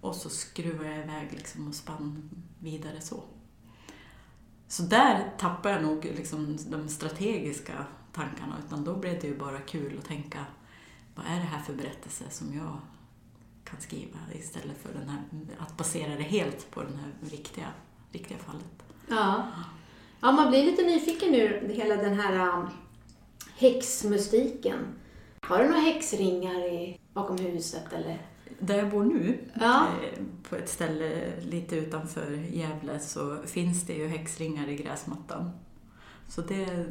[0.00, 3.24] Och så skruvade jag iväg liksom och spann vidare så.
[4.68, 9.58] Så där tappade jag nog liksom de strategiska tankarna utan då blev det ju bara
[9.58, 10.44] kul att tänka
[11.14, 12.78] vad är det här för berättelse som jag
[13.64, 15.20] kan skriva istället för den här,
[15.58, 17.66] att basera det helt på det här riktiga,
[18.12, 18.82] riktiga fallet.
[19.08, 19.46] Ja.
[20.20, 22.66] ja, man blir lite nyfiken nu, hela den här um,
[23.56, 24.78] häxmystiken.
[25.40, 28.18] Har du några häxringar i, bakom huset eller?
[28.58, 29.86] Där jag bor nu, Ja.
[30.02, 35.50] eh, på ett ställe lite utanför Gävle, så finns det ju häxringar i gräsmattan.
[36.28, 36.86] Så det,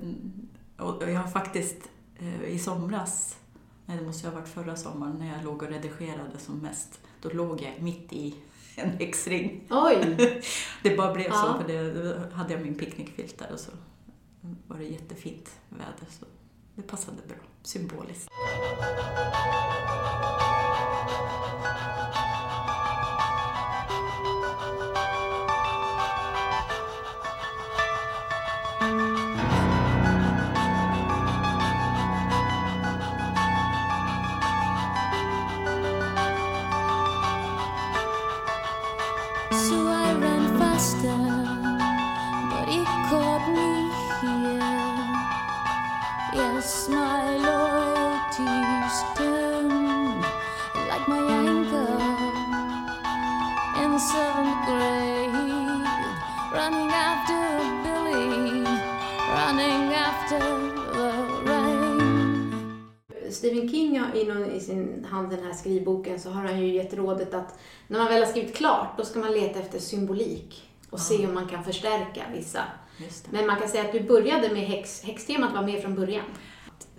[0.78, 3.38] och jag har faktiskt eh, i somras,
[3.86, 7.00] nej det måste ju ha varit förra sommaren, när jag låg och redigerade som mest,
[7.22, 8.36] då låg jag mitt i
[8.76, 9.68] en häxring.
[9.70, 10.18] Oj!
[10.84, 11.34] Det bara blev Ja.
[11.34, 13.72] så, för det, då hade jag min picknickfilt där och så
[14.68, 16.08] var det jättefint väder.
[16.10, 16.26] Så
[16.76, 18.30] det passade bra, symboliskt.
[46.64, 50.22] Yes, my loyalty's turned
[50.90, 52.00] like my anchor
[53.84, 55.34] in seventh grade,
[56.54, 57.42] running after
[57.84, 58.64] Billy,
[59.40, 60.40] running after
[60.96, 61.12] the
[61.46, 62.92] rain.
[63.32, 66.74] Stephen King har i, någon, i sin hand, den här skrivboken, så har han ju
[66.74, 70.70] gett rådet att när man väl har skrivit klart, då ska man leta efter symbolik
[70.90, 72.60] och se om man kan förstärka vissa.
[72.98, 73.32] Just det.
[73.32, 76.26] Men man kan säga att du började med häx, häxtemat var med från början.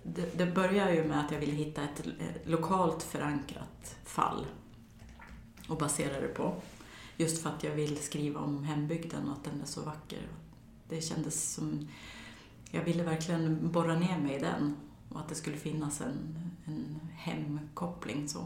[0.05, 2.07] Det, det börjar ju med att jag ville hitta ett
[2.45, 4.47] lokalt förankrat fall
[5.69, 6.55] och basera det på.
[7.17, 10.29] Just för att jag vill skriva om hembygden och att den är så vacker.
[10.89, 11.89] Det kändes som...
[12.71, 14.77] Jag ville verkligen borra ner mig i den
[15.09, 18.29] och att det skulle finnas en, en hemkoppling.
[18.29, 18.45] Så.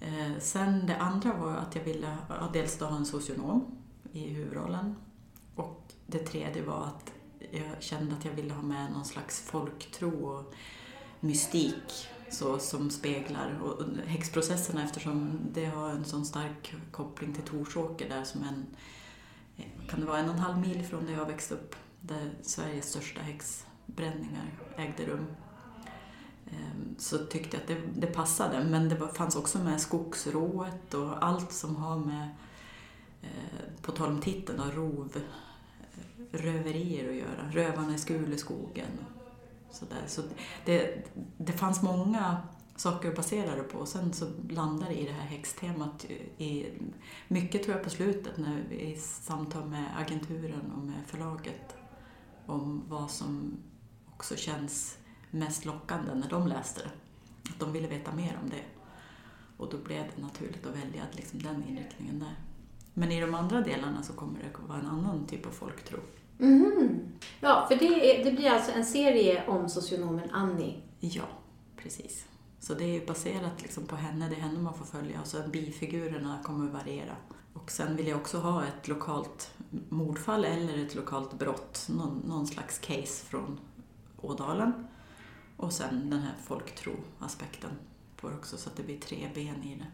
[0.00, 3.64] Eh, sen det andra var att jag ville ja, dels då ha en socionom
[4.12, 4.96] i huvudrollen
[5.54, 7.12] och det tredje var att
[7.50, 10.54] jag kände att jag ville ha med någon slags folktro och
[11.20, 17.42] mystik så, som speglar och, och häxprocesserna eftersom det har en sån stark koppling till
[17.42, 18.66] Torsåker där som en,
[19.88, 22.90] kan det vara en och en halv mil från där jag växte upp, där Sveriges
[22.90, 25.26] största häxbränningar ägde rum.
[26.46, 30.94] Ehm, så tyckte jag att det, det passade, men det var, fanns också med skogsrået
[30.94, 32.28] och allt som har med,
[33.22, 35.18] eh, på tal om titeln, rov,
[36.30, 37.50] röverier att göra.
[37.50, 38.98] Rövarna i Skuleskogen.
[39.68, 40.06] och Så, där.
[40.06, 40.22] så
[40.64, 42.36] det, det fanns många
[42.76, 43.86] saker att basera det på.
[43.86, 46.06] Sen så landade det i det här häxtemat.
[46.38, 46.66] I,
[47.28, 51.76] mycket tror jag på slutet när vi i samtal med agenturen och med förlaget
[52.46, 53.58] om vad som
[54.06, 54.98] också känns
[55.30, 56.90] mest lockande när de läste det.
[57.50, 58.64] Att de ville veta mer om det.
[59.56, 62.47] Och då blev det naturligt att välja liksom den inriktningen där.
[62.98, 65.98] Men i de andra delarna så kommer det vara en annan typ av folktro.
[66.38, 67.00] Mhm.
[67.40, 70.82] Ja, för det, är, det blir alltså en serie om socionomen Annie.
[71.00, 71.28] Ja,
[71.76, 72.26] precis.
[72.60, 75.38] Så det är baserat liksom på henne, det är henne man får följa och så
[75.52, 77.16] bifigurerna kommer att variera.
[77.52, 79.54] Och sen vill jag också ha ett lokalt
[79.88, 83.60] mordfall eller ett lokalt brott, någon, någon slags case från
[84.16, 84.72] Ådalen.
[85.56, 87.70] Och sen den här folktro-aspekten
[88.16, 89.86] på det också så att det blir tre ben i det.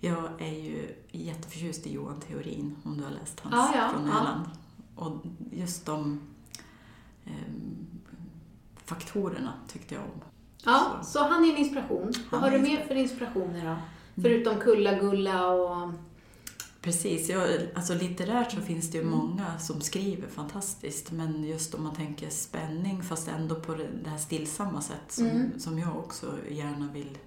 [0.00, 4.08] Jag är ju jätteförtjust i Johan Theorin, om du har läst hans Ja, ja, från.
[4.08, 4.44] Öland.
[4.94, 5.12] Och
[5.52, 6.20] just de
[7.24, 7.86] ehm,
[8.84, 10.20] faktorerna tyckte jag om.
[10.64, 12.12] Ja, så han är en inspiration.
[12.30, 13.76] Vad har du mer för inspirationer då?
[14.22, 15.92] Förutom Kulla-Gulla och...
[16.80, 21.82] Precis, ja, alltså litterärt så finns det ju många som skriver fantastiskt men just om
[21.82, 25.58] man tänker spänning fast ändå på det det här stillsamma sätt som, Mm.
[25.60, 27.18] som jag också gärna vill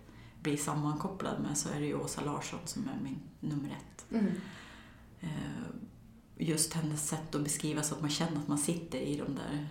[0.41, 4.05] bli sammankopplad med så är det ju Åsa Larsson som är min nummer ett.
[4.11, 4.31] Mm.
[5.19, 5.29] Eh,
[6.37, 9.67] Just hennes sätt att beskriva så att man känner att man sitter i de där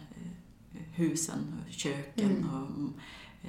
[0.72, 2.48] eh, husen, och köken Mm.
[2.48, 2.92] och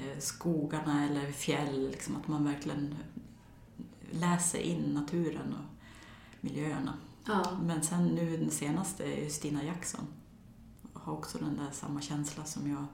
[0.02, 1.88] eh, skogarna eller fjäll.
[1.92, 2.96] Liksom att man verkligen
[4.12, 5.92] läser in naturen och
[6.42, 6.94] miljöerna.
[7.26, 7.60] Ja.
[7.64, 10.08] Men sen nu den senaste är ju Stina Jackson.
[10.94, 12.86] Har också den där samma känsla som jag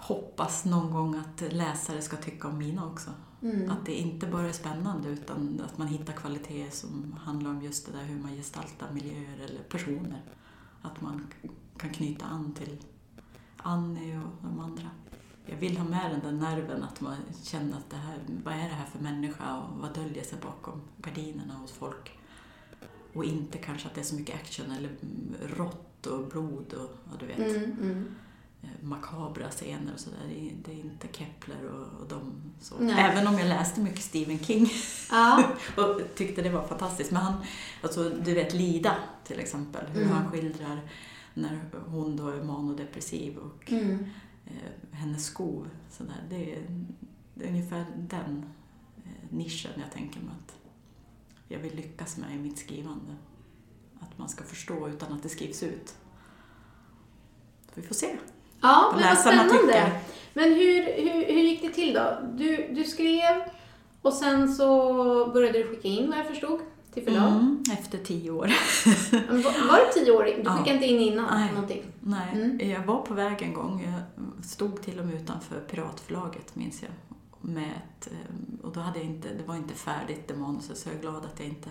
[0.00, 3.10] hoppas någon gång att läsare ska tycka om mina också.
[3.42, 3.70] Mm.
[3.70, 7.86] Att det inte bara är spännande utan att man hittar kvaliteter som handlar om just
[7.86, 10.22] det där hur man gestaltar miljöer eller personer.
[10.82, 11.26] Att man
[11.78, 12.76] kan knyta an till
[13.56, 14.90] Annie och de andra.
[15.46, 18.68] Jag vill ha med den där nerven att man känner att det här, vad är
[18.68, 22.18] det här för människa och vad döljer sig bakom gardinerna hos folk.
[23.14, 24.90] Och inte kanske att det är så mycket action eller
[25.56, 28.04] rått och blod och, och du vet, Mm, mm.
[28.62, 30.18] Eh, makabra scener och sådär.
[30.64, 32.74] Det, är- inte Kepler och, och de så.
[32.80, 32.94] Nej.
[32.98, 34.70] Även om jag läste mycket Stephen King
[35.10, 35.44] Ja.
[35.76, 37.10] och tyckte det var fantastiskt.
[37.10, 37.34] Men han,
[37.82, 40.14] alltså du vet Lida till exempel, hur Mm.
[40.14, 40.80] han skildrar
[41.34, 44.06] när hon då är manodepressiv och Mm.
[44.46, 44.52] eh,
[44.98, 45.68] hennes skov.
[45.90, 46.24] Så där.
[46.30, 46.86] Det, är,
[47.34, 48.44] det är ungefär den
[48.96, 50.54] eh, nischen jag tänker mig att
[51.48, 53.16] jag vill lyckas med i mitt skrivande.
[54.00, 55.94] Att man ska förstå utan att det skrivs ut.
[57.74, 58.16] Vi får se
[58.60, 59.52] Ja, men vad spännande.
[59.52, 59.98] tycker.
[60.34, 62.18] Men hur, hur, hur gick det till då?
[62.34, 63.42] Du, du skrev
[64.02, 64.66] och sen så
[65.32, 66.60] började du skicka in vad jag förstod
[66.94, 67.28] till förlag.
[67.32, 68.52] Mm, efter tio år.
[69.42, 70.24] Var, var det tio år?
[70.24, 70.50] Du Ja.
[70.56, 71.52] skickade inte in innan Nej.
[71.52, 71.82] någonting?
[72.00, 72.70] Nej, Mm.
[72.70, 73.82] jag var på väg en gång.
[73.86, 76.90] Jag stod till och med utanför Piratförlaget, minns jag.
[77.40, 80.88] Med ett, eh, och då hade jag inte, det var inte färdigt det manuset, så
[80.88, 81.70] jag är glad att jag inte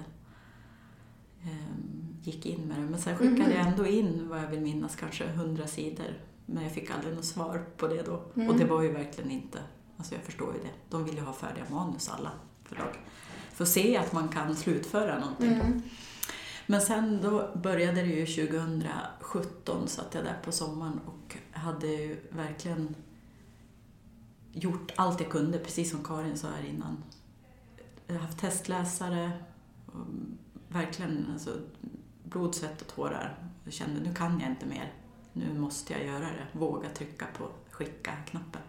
[1.44, 1.78] eh,
[2.24, 2.84] gick in med det.
[2.84, 3.52] Men sen skickade Mhm.
[3.52, 6.14] jag ändå in, vad jag vill minnas, kanske hundra sidor.
[6.50, 8.24] Men jag fick aldrig något svar på det då.
[8.36, 8.50] Mm.
[8.50, 9.60] Och det var ju verkligen inte,
[9.98, 10.74] alltså jag förstår ju det.
[10.90, 12.32] De vill ju ha färdiga manus alla
[12.64, 13.00] förlag.
[13.54, 15.54] För att se att man kan slutföra någonting.
[15.54, 15.82] Mm.
[16.66, 22.18] Men sen då började det ju 2017, satt jag där på sommaren och hade ju
[22.30, 22.96] verkligen
[24.54, 27.04] gjort allt jag kunde, precis som Karin sa här innan.
[28.08, 29.32] Jag har haft testläsare,
[29.86, 30.06] och
[30.68, 31.52] verkligen alltså,
[32.24, 33.38] blod, svett och tårar.
[33.64, 34.94] Jag kände nu kan jag inte mer,
[35.38, 36.48] nu måste jag göra det.
[36.52, 38.62] Våga trycka på skicka-knappen.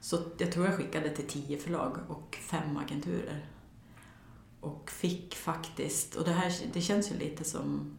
[0.00, 3.46] Så jag tror jag skickade till tio förlag och fem agenturer.
[4.60, 7.98] Och fick faktiskt, och det här det känns ju lite som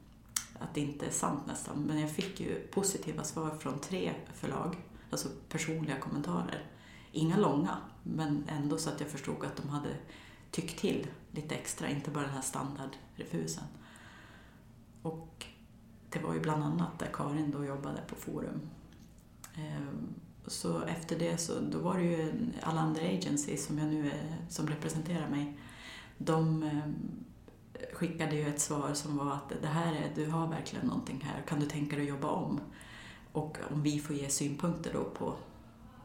[0.60, 4.78] att det inte är sant nästan, men jag fick ju positiva svar från tre förlag,
[5.12, 6.66] alltså personliga kommentarer.
[7.12, 9.96] Inga långa, men ändå så att jag förstod att de hade
[10.52, 13.64] tyckt till lite extra, inte bara den här standardrefusen.
[15.02, 15.46] Och
[16.10, 18.62] det var ju bland annat där Karin då jobbade på Forum.
[19.56, 20.14] Ehm,
[20.48, 24.38] så efter det så då var det ju alla andra agencies som jag nu är,
[24.50, 25.58] som representerar mig,
[26.18, 26.96] de ehm,
[27.94, 31.42] skickade ju ett svar som var att det här är, du har verkligen någonting här,
[31.48, 32.62] kan du tänka dig att jobba om?
[33.32, 35.36] Och om vi får ge synpunkter då på,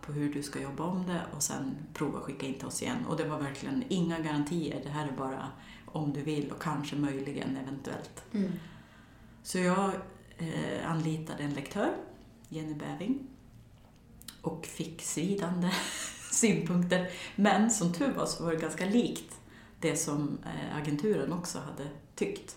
[0.01, 2.83] på hur du ska jobba om det och sen prova att skicka in till oss
[2.83, 3.07] igen.
[3.09, 5.49] Och det var verkligen inga garantier, det här är bara
[5.87, 8.25] om du vill och kanske möjligen eventuellt.
[8.33, 8.53] Mm.
[9.45, 9.91] Så jag
[10.39, 11.97] eh, anlitade en lektör,
[12.49, 13.27] Jenny Bäving,
[14.43, 15.71] och fick svidande
[16.31, 17.11] synpunkter.
[17.37, 19.41] Men som tur var så var det ganska likt
[19.81, 22.57] det som eh, agenturen också hade tyckt.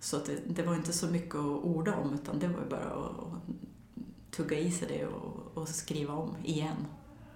[0.00, 3.18] Så det, det var inte så mycket att orda om utan det var bara att,
[3.18, 3.42] att
[4.30, 6.86] tugga i sig det och, och skriva om igen.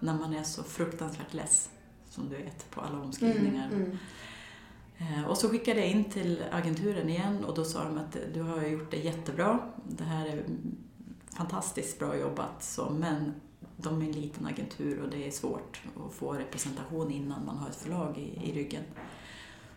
[0.01, 1.71] När man är så fruktansvärt less,
[2.11, 3.67] som du vet, på alla omskrivningar.
[3.67, 3.83] Mm.
[3.83, 3.99] Mm.
[4.99, 8.43] Eh, och så skickade jag in till agenturen igen och då sa de att du
[8.43, 9.59] har gjort det jättebra.
[9.89, 10.45] Det här är
[11.37, 13.35] fantastiskt bra jobbat, så, men
[13.77, 17.69] de är en liten agentur och det är svårt att få representation innan man har
[17.69, 18.83] ett förlag i, i ryggen.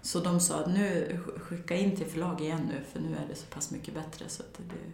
[0.01, 3.36] Så de sa att nu skicka in till förlag igen nu för nu är det
[3.36, 4.91] så pass mycket bättre så att det,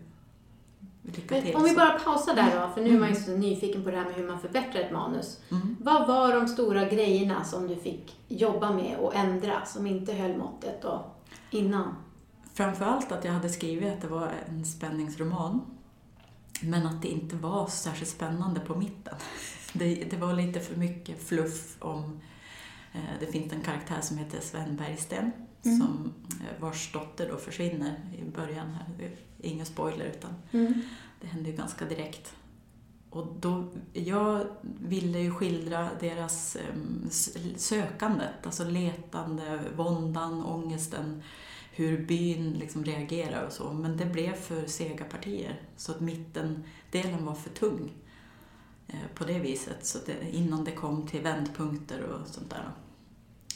[1.05, 1.55] lycka till.
[1.55, 3.23] Om vi bara pausar där då, för nu är man ju Mm.
[3.25, 5.39] så nyfiken på det här med hur man förbättrar ett manus.
[5.51, 5.75] Mm.
[5.79, 10.37] Vad var de stora grejerna som du fick jobba med och ändra som inte höll
[10.37, 11.05] måttet då
[11.49, 11.95] innan?
[12.53, 15.61] Framförallt att jag hade skrivit att det var en spänningsroman.
[16.61, 19.15] Men att det inte var särskilt spännande på mitten.
[19.73, 22.19] Det, det var lite för mycket fluff om...
[22.93, 25.31] Eh, det finns en karaktär som heter Sven Bergsten
[25.65, 25.79] Mm.
[25.79, 28.67] som, eh, vars dotter då försvinner i början.
[28.71, 29.11] här.
[29.45, 30.33] Det är Ingen spoiler, utan
[31.21, 32.33] det händer ju ganska direkt.
[33.09, 36.57] Och då, jag ville ju skildra deras
[37.07, 41.21] s- sökandet, alltså letande, våndan, ångesten,
[41.71, 43.73] hur byn liksom reagerar och så.
[43.73, 47.91] Men det blev för sega partier, så att mittendelen var för tung
[48.87, 52.69] eh, på det viset, så det, innan det kom till vändpunkter och sånt där.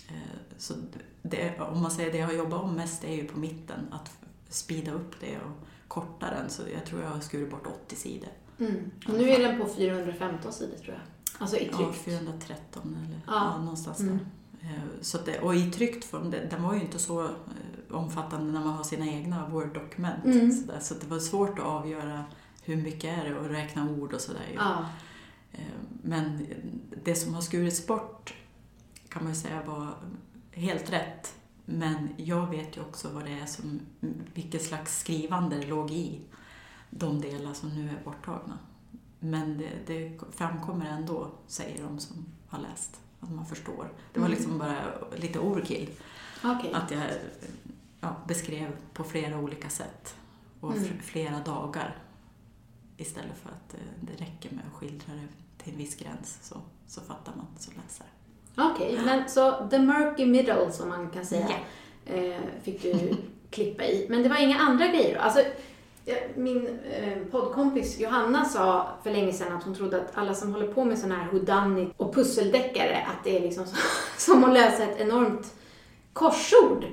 [0.07, 0.73] Eh, Så
[1.21, 4.11] det, om man säger det jag har jobbat om mest är ju på mitten, att
[4.49, 6.49] speeda upp det och korta den.
[6.49, 8.29] Så jag tror jag har skurit bort 80 sidor.
[8.59, 8.91] Mm.
[9.07, 11.01] Och nu är den på 415 sidor tror jag.
[11.41, 11.95] Alltså i Ja, tryck.
[11.95, 13.33] 413 eller Ja.
[13.55, 13.57] ja.
[13.61, 14.17] någonstans Mm.
[14.17, 14.25] där.
[14.69, 17.29] Eh, Så det, och i tryckt form, den var ju inte så eh,
[17.91, 20.25] omfattande när man har sina egna Word-dokument.
[20.25, 20.51] Mm.
[20.51, 22.23] Så, så det var svårt att avgöra
[22.63, 24.41] hur mycket är det och räkna ord och sådär.
[24.55, 24.85] Ja.
[25.51, 25.59] Eh,
[26.03, 26.47] Men
[27.03, 28.33] det som har skurits bort
[29.09, 29.87] kan man ju säga var
[30.51, 31.33] helt rätt.
[31.71, 33.79] Men jag vet ju också vad det är som,
[34.33, 36.21] vilket slags skrivande det låg i
[36.89, 38.57] de delar som nu är borttagna.
[39.19, 43.91] men det, det framkommer ändå, säger de som har läst, att man förstår.
[44.13, 44.37] Det var Mm.
[44.37, 44.83] liksom bara
[45.15, 45.89] lite overkill.
[46.43, 46.73] Okej.
[46.73, 47.03] Att jag
[48.01, 50.15] ja, beskrev på flera olika sätt
[50.59, 50.99] och Mm.
[51.01, 51.97] flera dagar.
[52.97, 55.27] Istället för att eh, det räcker med att skildra det
[55.63, 58.07] till en viss gräns så, så fattar man som läsare.
[58.57, 61.47] Okej, men så the murky middle som man kan säga
[62.05, 63.15] eh, fick du
[63.49, 64.05] klippa i.
[64.09, 65.21] Men det var inga andra grejer då?
[65.21, 65.39] Alltså,
[66.35, 70.67] min eh, poddkompis Johanna sa för länge sedan att hon trodde att alla som håller
[70.73, 73.65] på med sådana här whodunit och pusseldeckare, att det är liksom
[74.17, 75.53] som att lösa ett enormt
[76.13, 76.85] korsord.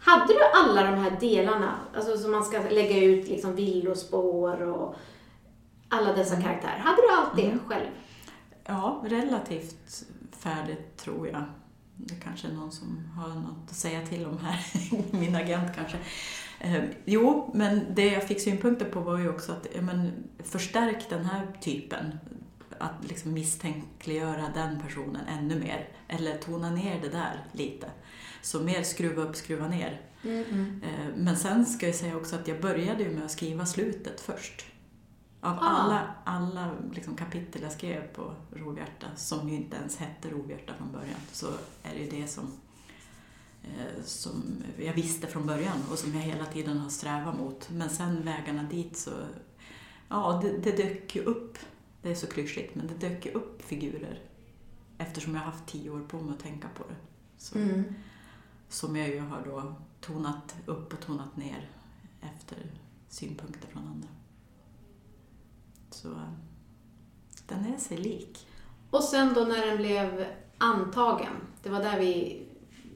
[0.00, 4.94] Hade du alla de här delarna, alltså som man ska lägga ut liksom villospår och
[5.88, 6.44] alla dessa Mm.
[6.46, 6.78] karaktärer.
[6.78, 7.58] Hade du allt det Mm.
[7.66, 7.86] själv?
[8.66, 10.04] Ja, relativt
[10.38, 11.44] färdigt tror jag.
[11.96, 14.66] Det kanske är någon som har något att säga till om här,
[15.20, 15.98] min agent kanske.
[16.60, 20.12] Eh, jo, men det jag fick synpunkter på var ju också att ja, men,
[20.44, 22.18] förstärk den här typen.
[22.78, 25.88] Att liksom misstänkliggöra den personen ännu mer.
[26.08, 27.90] Eller tona ner det där lite.
[28.42, 30.00] Så mer skruva upp, skruva ner.
[30.24, 33.66] Mm, Eh, Men sen ska jag säga också att jag började ju med att skriva
[33.66, 34.66] slutet först.
[35.40, 35.60] Av Ah.
[35.68, 40.92] alla, alla liksom kapitel jag skrev på Rovhjärta, som ju inte ens hette Rovhjärta från
[40.92, 41.46] början, så
[41.82, 42.52] är det ju det som,
[43.62, 47.70] eh, som jag visste från början och som jag hela tiden har strävat mot.
[47.70, 49.10] Men sen vägarna dit så,
[50.08, 51.58] ja, det, det dök ju upp,
[52.02, 54.20] det är så klyschigt, men det dök ju upp figurer
[54.98, 56.96] eftersom jag har haft tio år på mig att tänka på det.
[57.38, 57.84] Så Mm.
[58.68, 61.70] som jag ju har då tonat upp och tonat ner
[62.20, 62.58] efter
[63.08, 64.08] synpunkter från andra.
[65.90, 66.08] Så
[67.46, 68.46] den är sig lik.
[68.90, 70.26] Och sen då när den blev
[70.58, 71.32] antagen,
[71.62, 72.42] det var där vi,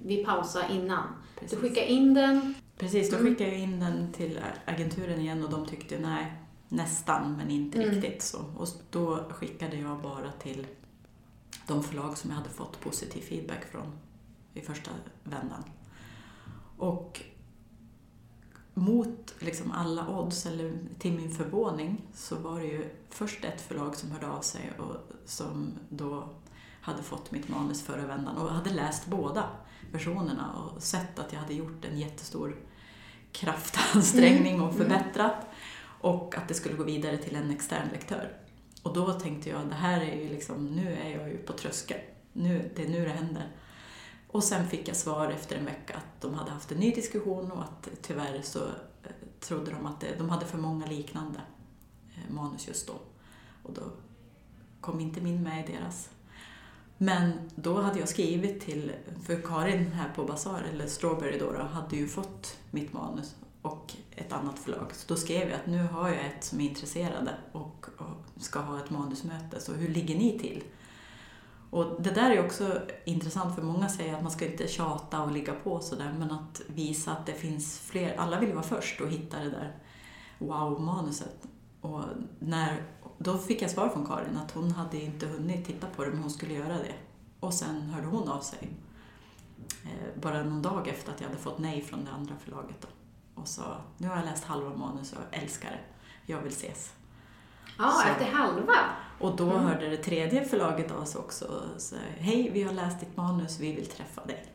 [0.05, 1.07] vi pausade innan.
[1.35, 2.55] Du Precis, skickade in den.
[2.77, 3.29] Precis då Mm.
[3.29, 6.33] skickade jag in den till agenturen igen och de tyckte nej,
[6.69, 7.95] nästan men inte Mm.
[7.95, 8.39] riktigt så.
[8.57, 10.67] Och då skickade jag bara till
[11.67, 13.93] de förlag som jag hade fått positiv feedback från
[14.55, 14.91] i första
[15.25, 15.65] vändan.
[16.79, 17.21] Och
[18.75, 23.97] mot liksom alla odds, eller till min förvåning, så var det ju först ett förlag
[23.97, 24.97] som hörde av sig och
[25.27, 26.29] som då
[26.81, 29.45] hade fått mitt manus förra vändan och hade läst båda
[29.93, 32.57] versionerna och sett att jag hade gjort en jättestor
[33.33, 35.47] kraftansträngning och förbättrat
[36.01, 38.37] och att det skulle gå vidare till en extern lektör.
[38.83, 42.01] Och då tänkte jag, det här är ju liksom, nu är jag ju på tröskeln.
[42.33, 43.49] Nu, det är nu det händer.
[44.33, 47.53] Och sen fick jag svar efter en vecka att de hade haft en ny diskussion
[47.53, 48.59] och att tyvärr så
[49.03, 49.11] eh,
[49.41, 51.41] trodde de att eh, de hade för många liknande
[52.15, 52.95] eh, manus just då.
[53.63, 53.83] Och då
[54.81, 56.09] kom inte min med i deras.
[56.99, 58.93] Men då hade jag skrivit till,
[59.25, 63.93] för Karin här på Bazaar, eller Strawberry då, då hade ju fått mitt manus och
[64.11, 64.87] ett annat förlag.
[64.93, 68.61] Så då skrev jag att nu har jag ett som är intresserade och, och ska
[68.61, 70.65] ha ett manusmöte, så hur ligger ni till?
[71.73, 75.33] Och det där är också intressant för många säger att man ska inte tjata och
[75.33, 79.09] ligga på sådär men att visa att det finns fler, alla vill vara först och
[79.09, 79.77] hitta det där
[80.39, 81.49] wow-manuset.
[81.81, 82.03] Och
[82.39, 82.83] när,
[83.19, 86.19] då fick jag svar från Karin att hon hade inte hunnit titta på det men
[86.19, 86.95] hon skulle göra det.
[87.41, 88.71] Och sen hörde hon av sig
[89.85, 92.89] eh, bara någon dag efter att jag hade fått nej från det andra förlaget då,
[93.41, 96.93] och sa nu har jag läst halva manus och älskar det, jag vill ses.
[97.79, 98.09] Ja, Så.
[98.09, 98.75] efter halva.
[99.21, 99.63] Och då Mm.
[99.67, 103.61] hörde det tredje förlaget av sig också och sa hej, vi har läst ditt manus,
[103.61, 104.47] vi vill träffa dig.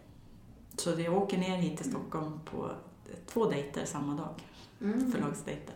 [0.78, 2.72] Så jag åker ner hit till Stockholm på
[3.28, 4.34] två dejter samma dag,
[4.82, 5.12] Mm.
[5.12, 5.76] förlagsdejter.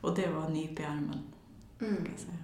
[0.00, 1.20] Och det var nyp i armen,
[1.80, 1.96] Mm.
[1.96, 2.38] kan jag säga.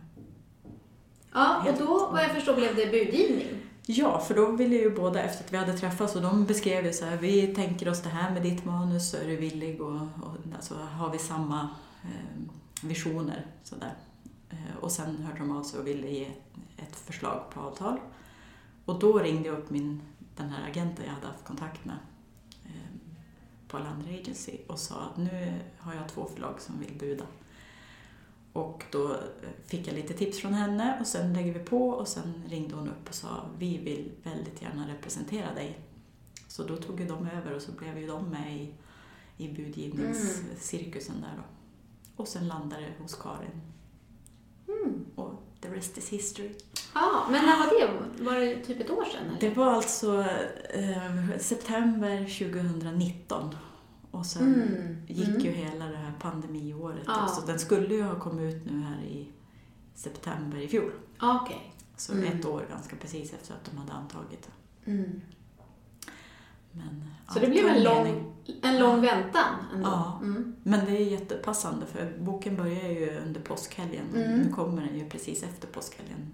[1.32, 3.47] Ja, och Helt- då vad jag förstår blev det budgivning.
[3.87, 6.93] Ja, för då ville ju båda, efter att vi hade träffats, och de beskrev ju
[6.93, 9.95] så här, vi tänker oss det här med ditt manus, så är du villig och,
[10.01, 11.68] och alltså, har vi samma
[12.05, 12.41] eh,
[12.82, 13.47] visioner.
[13.64, 13.93] Så där.
[14.55, 16.30] Eh, och sen hörde de av sig och ville ge
[16.76, 18.00] ett förslag på avtal.
[18.84, 20.02] Och då ringde jag upp min,
[20.36, 21.98] den här agenten jag hade haft kontakt med
[22.64, 22.90] eh,
[23.68, 27.24] på Alander Agency och sa att nu har jag två förlag som vill buda.
[28.52, 29.18] Och då eh,
[29.66, 32.88] fick jag lite tips från henne och sen lägger vi på och sen ringde hon
[32.88, 35.78] upp och sa vi vill väldigt gärna representera dig.
[36.48, 38.74] Så då tog ju de över och så blev ju de med i,
[39.36, 41.42] i budgivningscirkusen där då.
[42.16, 43.74] Och sen landade det hos Karin.
[44.69, 45.05] Mm.
[45.15, 46.51] Och the rest is history.
[46.95, 48.25] Ja, men när var det?
[48.25, 49.27] Var det typ ett år sedan?
[49.29, 49.41] Eller?
[49.41, 50.21] Det var alltså
[50.71, 53.55] eh, september 2019.
[54.11, 54.97] Och sen Mm.
[55.07, 55.41] gick Mm.
[55.41, 57.03] ju hela det här pandemiåret.
[57.07, 57.29] Ja.
[57.29, 59.29] Så den skulle ju ha kommit ut nu här i
[59.95, 60.91] september i fjol.
[61.21, 61.75] Ja, Okej.
[61.97, 62.25] Så Mm.
[62.39, 64.49] ett år ganska precis efter att de hade antagit
[64.85, 64.91] det.
[66.77, 69.89] Men Så det blev en lång, en lång väntan ändå.
[69.89, 70.18] Ja.
[70.22, 70.57] Mm.
[70.62, 74.07] Men det är jättepassande för boken börjar ju under påskhelgen.
[74.14, 74.39] Mm.
[74.39, 76.33] Nu kommer den ju precis efter påskhelgen,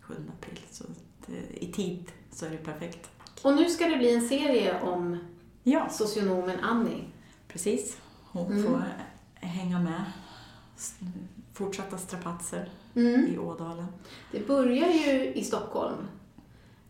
[0.00, 0.60] 7 april.
[0.70, 0.84] Så
[1.26, 3.10] det, i tid så är det perfekt.
[3.42, 5.18] Och nu ska det bli en serie om
[5.62, 7.04] Ja, socionomen Annie.
[7.48, 7.96] precis.
[8.24, 8.62] Hon Mm.
[8.64, 8.82] får
[9.34, 10.04] hänga med.
[11.52, 13.26] Fortsatta strapatser Mm.
[13.34, 13.86] i Ådalen.
[14.32, 15.96] Det börjar ju i Stockholm.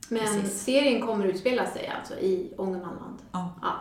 [0.09, 0.63] Men Precis.
[0.63, 3.19] serien kommer utspela sig alltså i Ångermanland.
[3.33, 3.55] Ja.
[3.63, 3.75] Ja.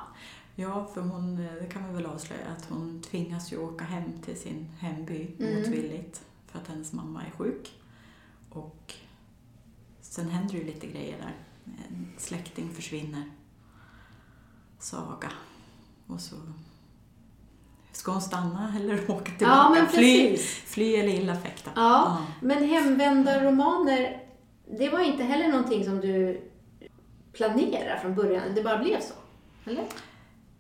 [0.56, 4.22] Ja, för hon, eh, det kan vi väl avslöja, att hon tvingas ju åka hem
[4.26, 5.56] till sin hemby Mm.
[5.56, 7.72] motvilligt för att hennes mamma är sjuk.
[8.50, 8.94] Och
[10.02, 11.36] sen händer ju lite grejer där.
[11.90, 13.24] En släkting försvinner.
[14.80, 15.32] Saga.
[16.08, 16.36] Och så
[17.92, 19.44] ska hon stanna eller åka tillbaka?
[19.46, 20.48] Ja, men fly, precis.
[20.52, 21.72] fly eller illa fäkta.
[21.76, 24.21] Ja, men hemvända romaner,
[24.78, 26.42] det var inte heller någonting som du
[27.34, 29.14] planerade från början, det bara blev så?
[29.70, 29.86] Eller?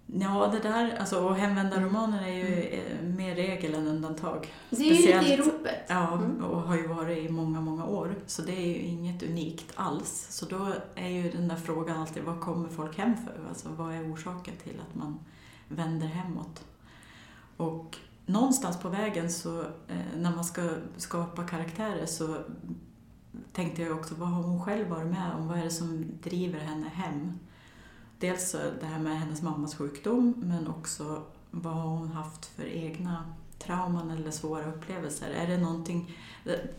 [0.06, 4.36] Ja, det där, alltså, och hemvända romaner är ju eh, mer regel än undantag.
[4.38, 4.46] Mm.
[4.70, 5.86] Det är ju lite i ropet.
[5.88, 6.44] Ja, Mm.
[6.44, 8.16] och har ju varit i många, många år.
[8.26, 10.28] Så det är ju inget unikt alls.
[10.30, 13.50] Så då är ju den där frågan alltid, vad kommer folk hem för?
[13.50, 15.20] Alltså vad är orsaken till att man
[15.68, 16.64] vänder hemåt?
[17.58, 22.36] Och någonstans på vägen så, eh, när man ska skapa karaktärer så
[23.54, 25.48] tänkte jag också, vad har hon själv varit med om?
[25.48, 27.40] Vad är det som driver henne hem?
[28.20, 33.34] Dels det här med hennes mammas sjukdom, men också vad har hon haft för egna
[33.60, 35.30] trauman eller svåra upplevelser?
[35.30, 36.18] Är det någonting,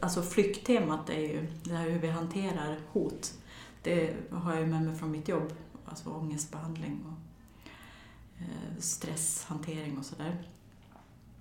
[0.01, 3.35] alltså flykttemat är ju det här hur vi hanterar hot.
[3.83, 5.53] Det har jag ju med mig från mitt jobb,
[5.85, 7.19] alltså ångestbehandling och
[8.43, 10.43] eh, stresshantering och sådär.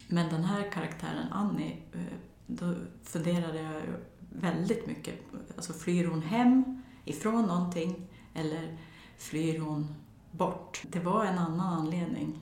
[0.07, 3.93] Men den här karaktären, Annie, eh, då funderade jag ju
[4.31, 5.15] väldigt mycket.
[5.55, 8.77] Alltså flyr hon hem ifrån någonting eller
[9.17, 9.95] flyr hon
[10.31, 10.83] bort?
[10.91, 12.39] Det var en annan anledning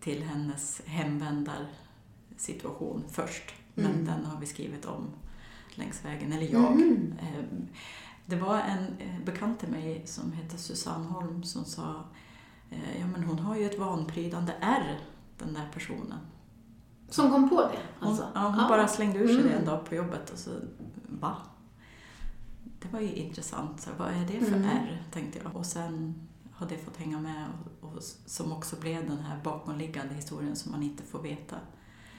[0.00, 3.54] till hennes hemvändarsituation först.
[3.74, 4.04] Men Mm.
[4.04, 5.06] den har vi skrivit om
[5.74, 6.72] längs vägen, eller jag.
[6.72, 7.14] Mm.
[7.22, 7.44] Eh,
[8.28, 12.04] Det var en eh, bekant till mig som hette Susanne Holm som sa
[12.70, 14.98] eh, ja men hon har ju ett vanprydande R,
[15.38, 16.18] den där personen.
[17.08, 17.78] Som kom på det?
[18.00, 18.28] Hon, Alltså.
[18.34, 19.58] ja, hon bara slängde ur sig det Mm.
[19.58, 20.50] en dag på jobbet och så,
[21.08, 21.36] va?
[22.82, 23.80] Det var ju intressant.
[23.80, 24.64] Så, vad är det för Mm.
[24.68, 25.56] R, tänkte jag.
[25.56, 26.14] Och sen
[26.52, 27.44] har det fått hänga med
[27.80, 31.56] och, och som också blev den här bakomliggande historien som man inte får veta.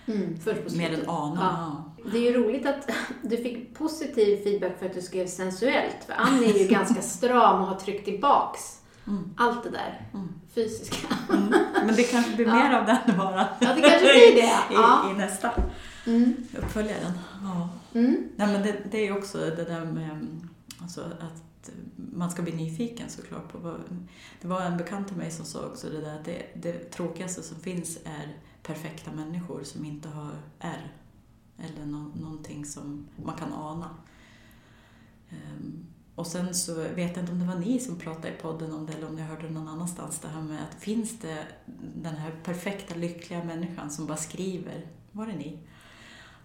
[0.05, 0.38] Mm,
[0.77, 1.83] Mer än ana.
[1.97, 2.03] Ja.
[2.11, 2.89] Det är ju roligt att
[3.21, 6.03] du fick positiv feedback för att du skrev sensuellt.
[6.05, 9.33] För Annie är ju ganska stram och har tryckt tillbaks Mm.
[9.38, 10.27] allt det där Mm.
[10.55, 11.07] fysiska.
[11.33, 11.53] Mm.
[11.85, 12.53] Men det kanske blir Ja.
[12.53, 13.47] mer av den bara.
[13.59, 14.41] Ja, det kanske blir det.
[14.41, 15.11] I, Ja.
[15.11, 15.51] i nästa
[16.07, 16.33] Mm.
[16.57, 17.11] uppföljaren.
[17.43, 17.69] Ja.
[17.97, 18.29] Mm.
[18.35, 20.49] Nej, men det, det är ju också det där med mm,
[20.81, 23.51] alltså, att mm, man ska bli nyfiken såklart.
[23.51, 23.81] På vad,
[24.41, 27.43] det var en bekant till mig som sa också det där att det, det tråkigaste
[27.43, 30.93] som finns är perfekta människor som inte har R.
[31.57, 33.89] Eller no, någonting som man kan ana.
[35.29, 35.85] Um,
[36.15, 38.85] och sen så vet jag inte om det var ni som pratade i podden om
[38.85, 40.19] det eller om jag hörde det någon annanstans.
[40.19, 41.47] Det här med att finns det
[41.95, 44.87] den här perfekta lyckliga människan som bara skriver.
[45.11, 45.59] Var det ni?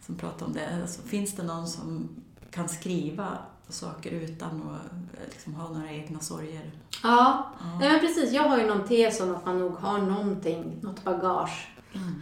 [0.06, 0.80] Som pratade om det.
[0.82, 2.08] Alltså, finns det någon som
[2.50, 3.38] kan skriva
[3.68, 6.70] saker utan att liksom, ha några egna sorger?
[7.02, 7.78] Ja, Ja.
[7.80, 8.32] Nej, men precis.
[8.32, 12.14] Jag har ju någon tes om att man nog har någonting, något bagage Mm.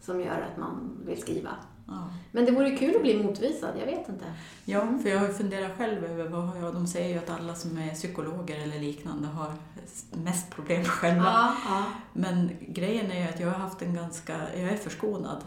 [0.00, 1.50] som gör att man vill skriva.
[1.86, 2.08] Ja.
[2.32, 4.24] Men det vore kul att bli motvisad, jag vet inte.
[4.64, 6.74] ja, för jag har funderat själv över vad jag...
[6.74, 9.52] De säger ju att alla som är psykologer eller liknande har
[10.12, 11.24] mest problem själva.
[11.24, 11.84] Ja, ja.
[12.12, 14.32] Men grejen är ju att jag har haft en ganska...
[14.56, 15.44] Jag är förskonad.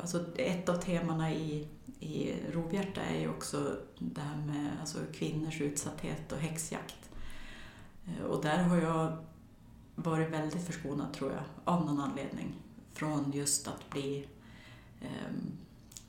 [0.00, 1.68] Alltså ett av temana i,
[2.00, 7.10] i Rovhjärta är ju också det här med alltså, kvinnors utsatthet och häxjakt.
[8.06, 9.16] Eh, Och där har jag
[9.94, 12.54] varit väldigt förskonad tror jag, av någon anledning.
[12.92, 14.28] Från just att bli
[15.00, 15.32] eh,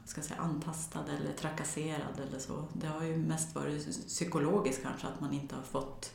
[0.06, 2.64] ska säga, antastad eller trakasserad eller så.
[2.74, 6.12] Det har ju mest varit psykologiskt kanske, att man inte har fått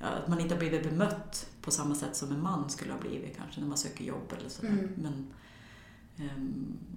[0.00, 3.36] att man inte har blivit bemött på samma sätt som en man skulle ha blivit
[3.36, 4.68] kanske när man söker jobb eller sådär.
[4.68, 4.90] Mm.
[4.96, 5.26] Men,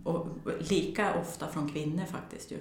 [0.04, 0.28] och
[0.60, 2.60] lika ofta från kvinnor faktiskt ju,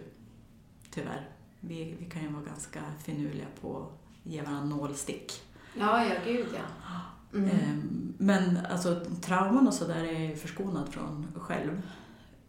[0.91, 1.31] tyvärr.
[1.61, 3.93] Vi, vi kan ju vara ganska finurliga på att
[4.23, 5.43] ge varandra nålstick.
[5.79, 6.99] Ja, ja, gud ja.
[7.39, 7.51] Mm.
[7.51, 11.83] Ehm, Men alltså trauman och sådär är jag ju förskonad från själv.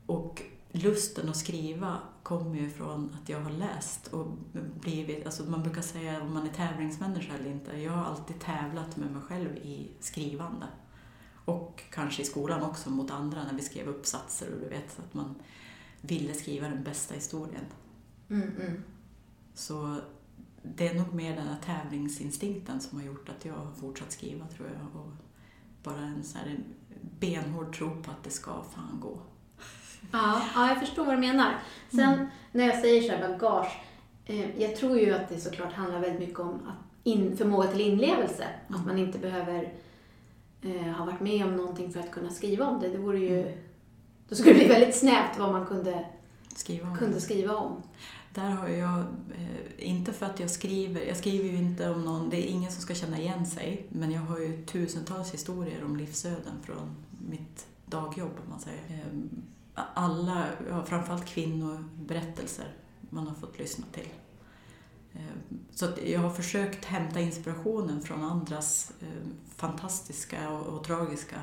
[0.06, 0.42] Och
[0.72, 4.28] lusten att skriva kommer ju från att jag har läst och
[4.82, 7.78] blivit, alltså man brukar säga om man är tävlingsmänniska eller inte.
[7.78, 10.66] Jag har alltid tävlat med mig själv i skrivande.
[11.48, 15.02] Och kanske i skolan också mot andra när vi skrev uppsatser och du vet så
[15.02, 15.36] att man
[16.02, 17.66] ville skriva den bästa historien.
[18.30, 18.84] Mm, mm.
[19.54, 19.98] Så
[20.64, 24.48] det är nog mer den här tävlingsinstinkten som har gjort att jag har fortsatt skriva
[24.48, 25.02] tror jag.
[25.02, 25.12] Och
[25.84, 26.60] bara en så här
[27.20, 29.20] benhård tro på att det ska fan gå.
[30.12, 31.60] Ja, ja, jag förstår vad du menar.
[31.90, 33.82] Sen när jag säger så här bagage,
[34.26, 37.82] eh, jag tror ju att det såklart handlar väldigt mycket om att in, förmåga till
[37.82, 38.48] inlevelse.
[38.68, 39.74] Att man inte behöver
[40.62, 42.90] eh, ha varit med om någonting för att kunna skriva om det.
[42.90, 43.58] Det vore ju...
[44.30, 46.06] Då skulle det bli väldigt snävt vad man kunde,
[46.56, 46.98] Skriva om.
[46.98, 47.82] kunde skriva om.
[48.34, 52.30] Där har jag, eh, inte för att jag skriver, jag skriver ju inte om någon,
[52.30, 55.98] det är ingen som ska känna igen sig, men jag har ju tusentals historier om
[55.98, 56.96] livsöden från
[57.30, 58.84] mitt dagjobb, om man säger.
[58.90, 59.04] Eh,
[59.94, 62.66] Alla, ja, framförallt kvinnoberättelser
[63.10, 64.08] man har fått lyssna till.
[65.18, 71.36] Eh, Så jag har försökt hämta inspirationen från andras eh, fantastiska och, och tragiska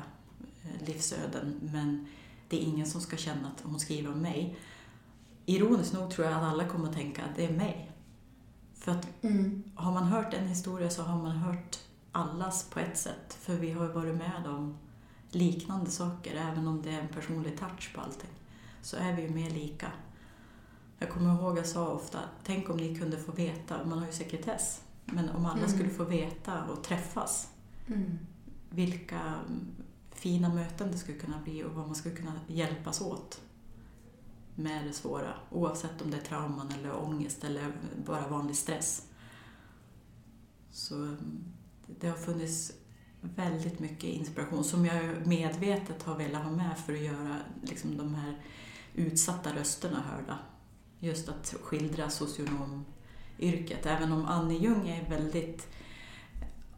[0.63, 2.07] eh, livsöden, men
[2.49, 4.57] det är ingen som ska känna att hon skriver om mig.
[5.45, 7.91] Ironiskt nog tror jag att alla kommer att tänka att det är mig.
[8.75, 9.07] För att
[9.75, 11.79] har man hört en historia så har man hört
[12.11, 13.37] allas på ett sätt.
[13.41, 14.77] För vi har varit med om
[15.29, 18.29] liknande saker, även om det är en personlig touch på allting.
[18.81, 19.91] Så är vi ju mer lika.
[20.99, 24.11] Jag kommer ihåg jag sa ofta, tänk om ni kunde få veta, man har ju
[24.11, 25.69] sekretess, men om alla Mm.
[25.69, 27.49] skulle få veta och träffas
[27.87, 28.17] Mm.
[28.69, 29.33] vilka
[30.11, 33.41] fina möten det skulle kunna bli och vad man skulle kunna hjälpas åt
[34.55, 35.33] med det svåra.
[35.51, 37.71] Oavsett om det är trauman eller ångest eller
[38.05, 39.07] bara vanlig stress.
[40.71, 41.15] Så
[41.99, 42.71] det har funnits
[43.21, 48.15] väldigt mycket inspiration som jag medvetet har velat ha med för att göra liksom, de
[48.15, 48.41] här
[48.93, 50.39] utsatta rösterna hörda.
[50.99, 53.85] Just att skildra socionomyrket.
[53.85, 55.67] Även om Annie Ljung är väldigt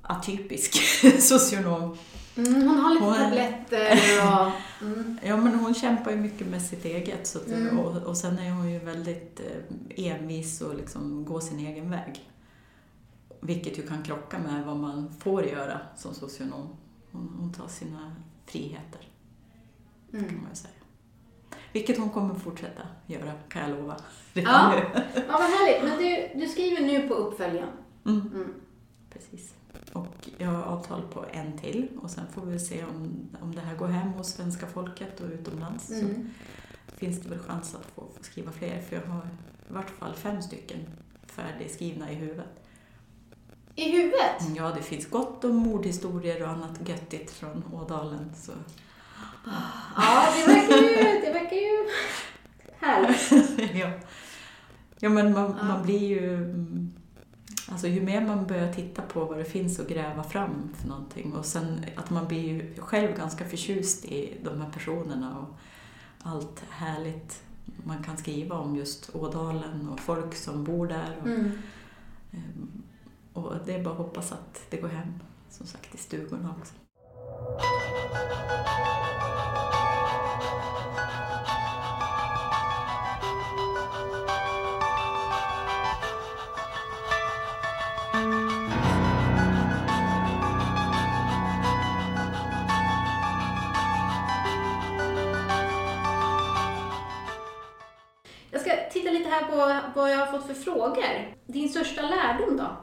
[0.02, 0.76] atypisk
[1.22, 1.98] socionom.
[2.38, 3.98] Mm, hon har lite Hon tabletter
[4.46, 4.52] och...
[4.82, 5.18] Mm.
[5.24, 7.28] Ja, men hon kämpar ju mycket med sitt eget.
[7.28, 7.80] Så att, Mm.
[7.80, 12.30] och, och sen är hon ju väldigt eh, envis och liksom går sin egen väg.
[13.42, 16.68] Vilket ju kan krocka med vad man får göra som socionom.
[17.12, 18.16] Hon, hon tar sina
[18.46, 19.08] friheter,
[20.12, 20.36] kan Mm.
[20.42, 20.74] man ju säga.
[21.78, 23.96] Vilket hon kommer fortsätta göra, kan jag lova.
[24.34, 24.44] Ja.
[24.44, 25.84] Ja, vad härligt.
[25.90, 27.70] Men du, du skriver nu på uppföljaren.
[28.06, 28.22] Mm.
[28.34, 28.54] Mm.
[29.14, 29.54] Precis.
[29.94, 33.62] Och jag har avtal på en till och sen får vi se om, om det
[33.62, 35.88] här går hem hos svenska folket och utomlands.
[35.88, 36.30] Så Mm.
[36.98, 39.22] finns det väl chans att få, få skriva fler för jag har
[39.70, 40.80] i vart fall fem stycken
[41.28, 42.64] färdigskrivna i huvudet.
[43.76, 44.56] I huvudet?
[44.56, 48.32] Ja, det finns gott om mordhistorier och annat göttigt från Ådalen.
[48.36, 48.52] Så.
[49.96, 51.90] Ja, det verkar ju, det verkar ju
[52.80, 53.76] härligt.
[53.76, 53.92] ja.
[55.00, 55.64] ja, men man, Ja.
[55.66, 56.34] man blir ju...
[56.36, 56.94] mm,
[57.72, 61.34] Alltså ju mer man börjar titta på vad det finns att gräva fram för någonting
[61.34, 65.58] och sen att man blir ju själv ganska förtjust i de här personerna och
[66.24, 67.44] allt härligt
[67.84, 71.18] man kan skriva om just Ådalen och folk som bor där.
[71.22, 71.52] Och, Mm.
[72.32, 72.82] Ehm,
[73.34, 75.14] Och det är bara att hoppas att det går hem,
[75.50, 76.74] som sagt, i stugorna också.
[98.52, 99.56] Jag ska titta lite här på
[100.00, 101.36] vad jag har fått för frågor.
[101.46, 102.78] Din största lärdom då?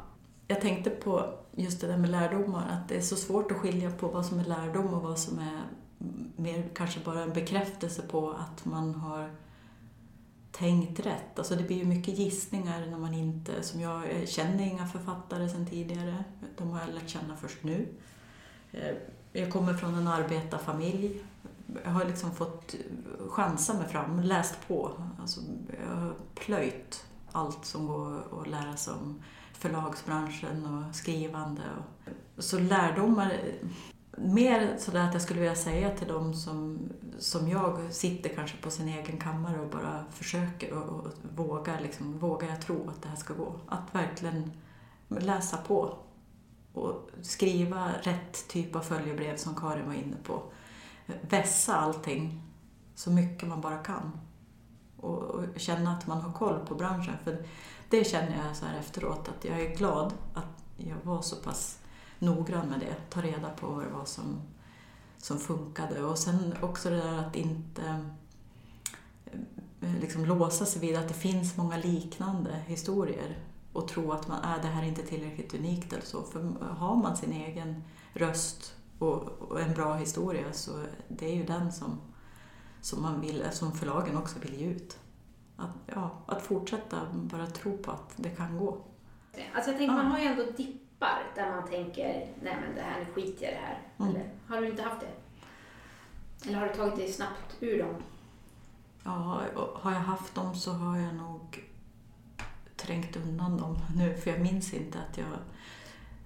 [0.46, 3.90] Jag tänkte på just det där med lärdomar, att det är så svårt att skilja
[3.90, 5.60] på vad som är lärdom och vad som är
[6.36, 9.30] mer kanske bara en bekräftelse på att man har
[10.52, 11.38] tänkt rätt.
[11.38, 15.48] Alltså det blir ju mycket gissningar när man inte, som jag jag känner inga författare
[15.48, 16.24] sedan tidigare,
[16.56, 17.88] de har jag lärt känna först nu.
[18.72, 18.94] Eh,
[19.32, 21.24] jag kommer från en arbetarfamilj.
[21.84, 22.74] Jag har liksom fått
[23.28, 24.90] chansa mig fram, läst på.
[25.20, 25.40] Alltså,
[25.80, 29.22] jag har plöjt allt som går att lära sig om
[29.56, 31.62] förlagsbranschen och skrivande.
[32.36, 33.40] Och, så lärdomar,
[34.16, 36.78] mer sådär att jag skulle vilja säga till dem som,
[37.18, 42.18] som jag sitter kanske på sin egen kammare och bara försöker och, och vågar, liksom,
[42.18, 43.60] vågar jag tro att det här ska gå?
[43.68, 44.52] Att verkligen
[45.08, 45.98] läsa på
[46.72, 50.42] och skriva rätt typ av följebrev som Karin var inne på.
[51.20, 52.42] Vässa allting
[52.94, 54.20] så mycket man bara kan.
[54.96, 57.14] Och, och känna att man har koll på branschen.
[57.24, 57.46] För
[57.90, 61.78] det känner jag så här efteråt, att jag är glad att jag var så pass
[62.18, 62.94] noggrann med det.
[63.10, 64.40] Ta reda på vad det var som,
[65.18, 66.02] som funkade.
[66.02, 68.06] Och sen också det där att inte
[69.80, 73.38] eh, liksom låsa sig vid att det finns många liknande historier
[73.72, 76.22] och tro att man, äh, det här är inte tillräckligt unikt eller så.
[76.22, 81.44] För har man sin egen röst och, och en bra historia så det är ju
[81.44, 82.00] den som,
[82.80, 84.98] som, man vill, som förlagen också vill ge ut.
[85.56, 88.78] Att, ja, att fortsätta bara tro på att det kan gå.
[89.54, 90.02] Alltså jag tänker, Ja.
[90.02, 93.52] man har ju ändå dippar där man tänker, nej men det här, nu skiter jag
[93.52, 93.78] i det här.
[93.98, 94.10] Mm.
[94.10, 96.48] Eller har du inte haft det?
[96.48, 97.94] Eller har du tagit dig snabbt ur dem?
[99.04, 99.40] Ja,
[99.74, 101.64] har jag haft dem så har jag nog
[102.76, 105.26] trängt undan dem nu, för jag minns inte att jag...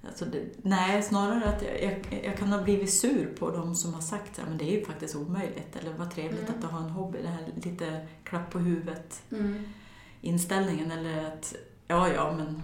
[0.08, 3.94] Alltså det, nej, snarare att jag, jag, jag kan ha blivit sur på dem som
[3.94, 6.54] har sagt att det är ju faktiskt omöjligt, eller vad trevligt Mm.
[6.54, 9.64] att du har en hobby, det här lite klapp på huvudet Mm.
[10.20, 11.54] inställningen, eller att
[11.86, 12.62] ja, ja, men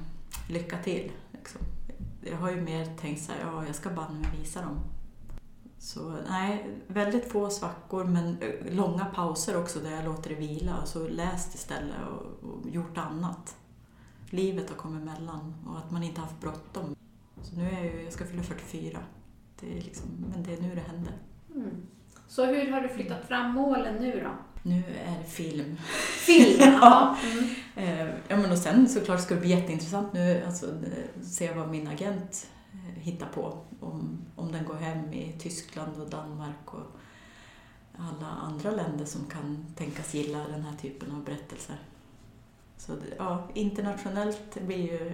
[0.51, 1.13] lycka till.
[1.33, 1.61] Liksom.
[2.31, 4.79] Jag har ju mer tänkt så här, ja, jag ska banne mig visa dem.
[5.79, 10.77] Så nej, väldigt få svackor men eh, långa pauser också där jag låter det vila
[10.83, 13.57] och så läst istället och, och gjort annat.
[14.31, 16.97] Livet har kommit emellan och att man inte haft bråttom.
[17.45, 18.99] Så nu är jag ju, jag ska fylla 44.
[19.61, 21.13] Det är liksom, men det är nu det händer.
[21.55, 21.87] Mm.
[22.29, 24.31] Så hur har du flyttat fram målen nu då?
[24.63, 25.77] Nu är det film.
[26.27, 26.59] Film?
[26.81, 27.17] ja.
[27.33, 27.45] Mm.
[27.77, 31.71] Eh, ja, men och sen såklart ska det bli jätteintressant nu alltså, eh, se vad
[31.71, 33.59] min agent eh, hittar på.
[33.81, 36.97] Om, om den går hem i Tyskland och Danmark och
[37.99, 41.77] alla andra länder som kan tänkas gilla den här typen av berättelser.
[42.77, 45.13] Så ja, internationellt blir ju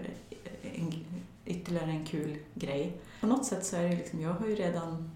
[0.62, 1.04] en,
[1.50, 2.92] ytterligare en kul grej.
[3.20, 5.10] På något sätt så är det liksom, jag har ju redan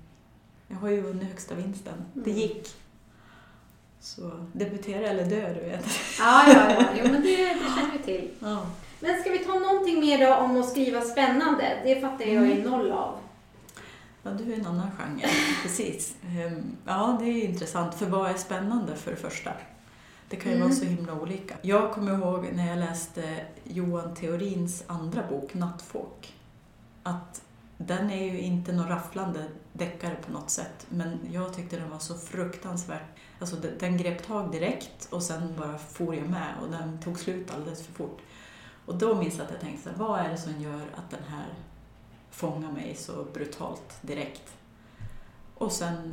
[0.69, 1.95] jag har ju vunnit högsta vinsten.
[2.15, 2.43] Det Mm.
[2.43, 2.69] gick.
[4.01, 5.87] Så debutera eller dö, du vet.
[6.19, 6.85] Ja, ja, ja.
[6.99, 8.31] Jo, men det, det känner vi till.
[8.41, 8.67] Ja.
[9.01, 11.79] Men ska vi ta någonting mer då om att skriva spännande?
[11.85, 12.63] Det fattar jag Mm.
[12.71, 13.19] noll av.
[14.23, 15.29] Ja, du är en annan genre.
[15.63, 16.15] Precis.
[16.25, 17.95] Ehm, Ja, det är intressant.
[17.95, 19.51] För vad är spännande för det första?
[20.35, 20.69] Det kan ju Mm.
[20.69, 21.57] vara så himla olika.
[21.63, 26.35] Jag kommer ihåg när jag läste Johan Theorins andra bok, Nattfåk,
[27.03, 27.43] att
[27.79, 31.99] den är ju inte någon rafflande deckare på något sätt, men jag tyckte den var
[31.99, 33.03] så fruktansvärt...
[33.41, 37.19] Alltså de- den grep tag direkt och sen bara for jag med och den tog
[37.19, 38.19] slut alldeles för fort.
[38.87, 41.47] Och då minns jag att jag tänkte, vad är det som gör att den här
[42.31, 44.53] fångar mig så brutalt direkt?
[45.55, 46.13] Och sen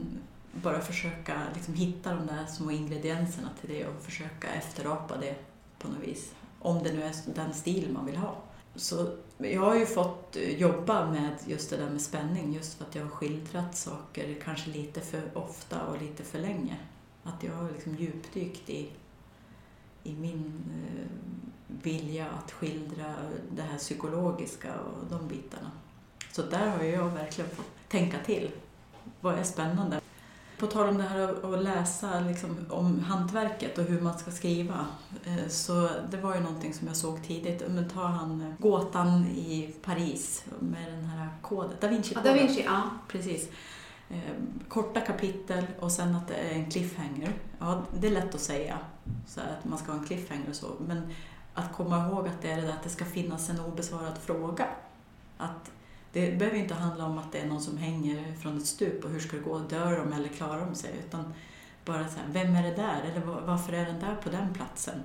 [0.52, 5.36] bara försöka liksom hitta de där små ingredienserna till det och försöka efterapa det
[5.80, 6.34] på något vis.
[6.60, 8.36] Om det nu är den stil man vill ha.
[8.76, 12.86] Så jag har ju fått eh, jobba med just det där med spänning just för
[12.86, 16.78] att jag har skildrat saker kanske lite för ofta och lite för länge.
[17.24, 18.90] Att jag har liksom djupdykt i,
[20.04, 21.06] i min eh,
[21.68, 23.16] vilja att skildra
[23.52, 25.72] det här psykologiska och de bitarna.
[26.32, 28.52] Så där har jag verkligen fått tänka till.
[29.22, 30.01] Vad är spännande?
[30.62, 34.86] På tal om det här att- läsa liksom, om hantverket och hur man ska skriva.
[35.26, 37.64] eh, Så det var ju någonting som jag såg tidigt.
[37.70, 42.24] Men ta han eh, gåtan i Paris med den här koden, Da Vinci-koden.
[42.24, 42.82] Da Vinci, ja.
[43.08, 43.50] Precis.
[44.10, 44.18] Eh,
[44.70, 47.34] korta kapitel och sen att det är en cliffhanger.
[47.60, 48.78] Ja, det är lätt att säga
[49.28, 50.68] så att man ska ha en cliffhanger och så.
[50.88, 51.10] Men
[51.54, 54.66] att komma ihåg att det är det där att det ska finnas en obesvarad fråga.
[55.38, 55.72] Att
[56.12, 59.10] det behöver inte handla om att det är någon som hänger från ett stup och
[59.10, 60.92] hur ska det gå, dör de eller klarar de sig?
[61.08, 61.34] Utan
[61.86, 63.02] bara så här, vem är det där?
[63.02, 65.02] Eller va- varför är den där på den platsen?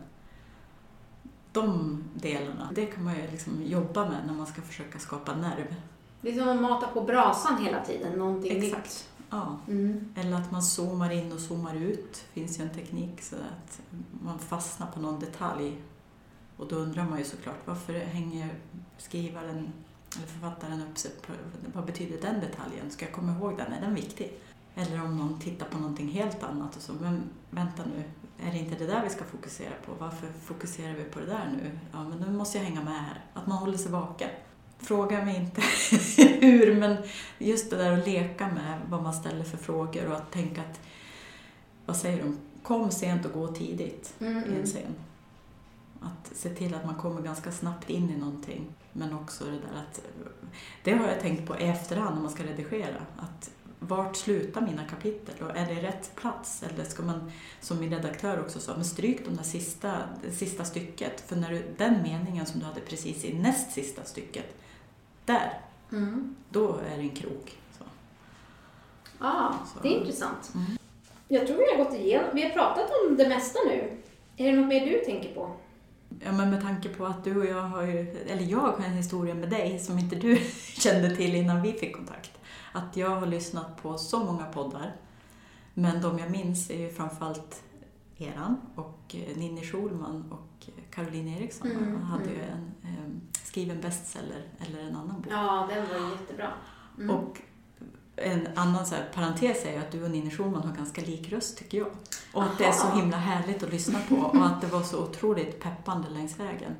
[1.52, 5.74] De delarna, det kan man ju liksom jobba med när man ska försöka skapa nerv.
[6.20, 8.64] Det är som att mata på brasan hela tiden, någonting nytt.
[8.74, 9.08] Exakt.
[9.30, 9.56] Ja.
[9.68, 10.12] Mm.
[10.16, 12.12] Eller att man zoomar in och zoomar ut.
[12.12, 13.80] Det finns ju en teknik så att
[14.22, 15.76] man fastnar på någon detalj.
[16.56, 18.48] Och då undrar man ju såklart varför hänger
[18.98, 19.72] skrivaren
[20.22, 21.32] författaren upp sig på,
[21.74, 22.90] vad betyder den detaljen?
[22.90, 23.72] Ska jag komma ihåg den?
[23.72, 24.32] Är den viktig?
[24.74, 28.04] Eller om någon tittar på någonting helt annat och så, men vänta nu,
[28.46, 29.92] är det inte det där vi ska fokusera på?
[29.98, 31.78] Varför fokuserar vi på det där nu?
[31.92, 33.24] Ja, men nu måste jag hänga med här.
[33.34, 34.30] Att man håller sig vaken.
[34.78, 35.60] Fråga mig inte
[36.46, 36.96] hur, men
[37.38, 40.80] just det där att leka med vad man ställer för frågor och att tänka att,
[41.86, 44.66] vad säger de, kom sent och gå tidigt Mm, i en mm.
[44.66, 44.94] scen.
[46.00, 48.66] Att se till att man kommer ganska snabbt in i någonting.
[48.98, 50.00] Men också det där att,
[50.84, 52.96] det har jag tänkt på i efterhand när man ska redigera.
[53.18, 56.62] Att vart slutar mina kapitel och är det rätt plats?
[56.62, 60.64] Eller ska man, som min redaktör också sa, men stryk de där sista, det sista
[60.64, 61.20] stycket.
[61.20, 64.44] För när du, den meningen som du hade precis i näst sista stycket,
[65.24, 65.60] där,
[65.92, 66.36] Mm.
[66.50, 67.58] då är det en krok.
[67.78, 67.84] Så.
[69.20, 69.80] Ja, Så.
[69.82, 70.52] det är intressant.
[70.54, 70.66] Mm.
[71.28, 73.96] Jag tror vi har gått igenom, vi har pratat om det mesta nu.
[74.36, 75.50] Är det något mer du tänker på?
[76.24, 78.92] Ja, men med tanke på att du och jag har ju, eller jag har en
[78.92, 80.36] historia med dig som inte du
[80.74, 82.30] kände till innan vi fick kontakt.
[82.72, 84.96] Att jag har lyssnat på så många poddar,
[85.74, 87.62] men de jag minns är ju framförallt
[88.16, 91.70] eran och eh, Ninni Schulman och Caroline Eriksson.
[91.70, 92.72] Mm, Han hade ju mm.
[92.82, 95.32] en eh, skriven bestseller eller en annan bok.
[95.32, 96.52] Ja, den var jättebra.
[96.98, 97.16] Mm.
[97.16, 97.40] Och
[98.16, 101.32] en annan så här, parentes är ju att du och Ninni Schulman har ganska lik
[101.32, 101.88] röst tycker jag.
[102.32, 103.00] Och att det är så Aha.
[103.00, 106.72] himla härligt att lyssna på och att det var så otroligt peppande längs vägen.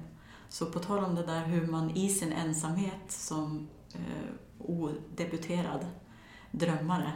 [0.49, 4.01] Så på tal om det där hur man i sin ensamhet som eh,
[4.59, 5.87] odebuterad
[6.51, 7.13] drömmare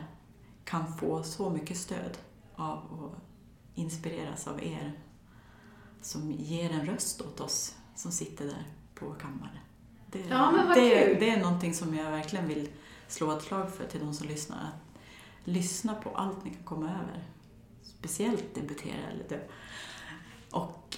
[0.64, 2.18] kan få så mycket stöd
[2.56, 3.22] av att
[3.74, 4.92] inspireras av er
[6.00, 9.60] som ger en röst åt oss som sitter där på vår kammare.
[10.06, 11.16] Det, Ja, men vad det, kul.
[11.20, 12.68] det är någonting som jag verkligen vill
[13.12, 14.56] slå ett slag för till de som lyssnar.
[14.58, 17.24] Att lyssna på allt ni kan komma över.
[17.82, 18.96] Speciellt debutera
[19.28, 19.38] dö.
[20.50, 20.96] Och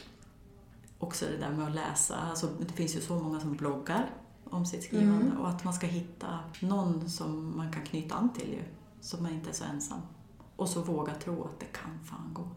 [0.99, 2.17] också det där med att läsa.
[2.17, 4.11] Alltså, det finns ju så många som bloggar
[4.45, 5.39] om sitt skrivande Mm.
[5.39, 8.63] och att man ska hitta någon som man kan knyta an till ju,
[9.01, 9.99] så man inte är så ensam.
[10.57, 12.49] Och så våga tro att det kan fan gå.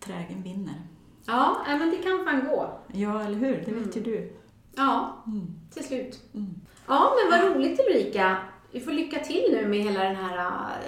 [0.00, 0.82] Trägen vinner.
[1.26, 2.78] Ja, men det kan fan gå.
[2.92, 3.62] Ja, eller hur?
[3.66, 4.12] Det vet ju Mm.
[4.12, 4.36] du.
[4.76, 5.54] Ja, Mm.
[5.70, 6.22] till slut.
[6.34, 6.54] Mm.
[6.86, 8.38] Ja, men vad roligt Ulrika.
[8.74, 10.36] Vi får lycka till nu med hela den här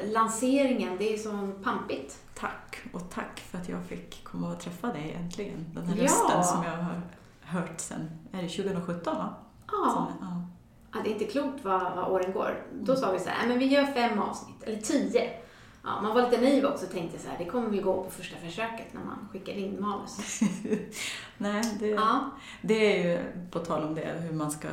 [0.05, 0.97] äh, lanseringen.
[0.99, 2.19] Det är så pampigt.
[2.35, 5.67] Tack, och tack för att jag fick komma och träffa dig äntligen.
[5.75, 6.03] Den här Ja.
[6.05, 7.01] rösten som jag har
[7.43, 9.35] hört sen, är det 2017 va?
[9.67, 9.91] Ja.
[9.95, 10.43] Som- ja.
[10.93, 12.63] ja det är inte klokt vad, vad åren går.
[12.83, 15.31] Då sa vi så här, "Nej, men vi gör fem avsnitt, eller tio.
[15.85, 18.11] Ja, man var lite naiv också och tänkte så här, det kommer väl gå på
[18.11, 20.41] första försöket när man skickar in manus.
[21.39, 22.31] Nej, det, Ja,
[22.63, 23.19] det är ju,
[23.51, 24.69] på tal om det, hur man ska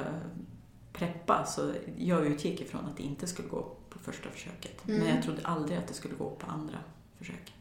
[0.93, 4.87] preppa, så jag utgick ifrån att det inte skulle gå på första försöket.
[4.87, 4.99] Mm.
[4.99, 6.77] Men jag trodde aldrig att det skulle gå på andra
[7.17, 7.53] försöket.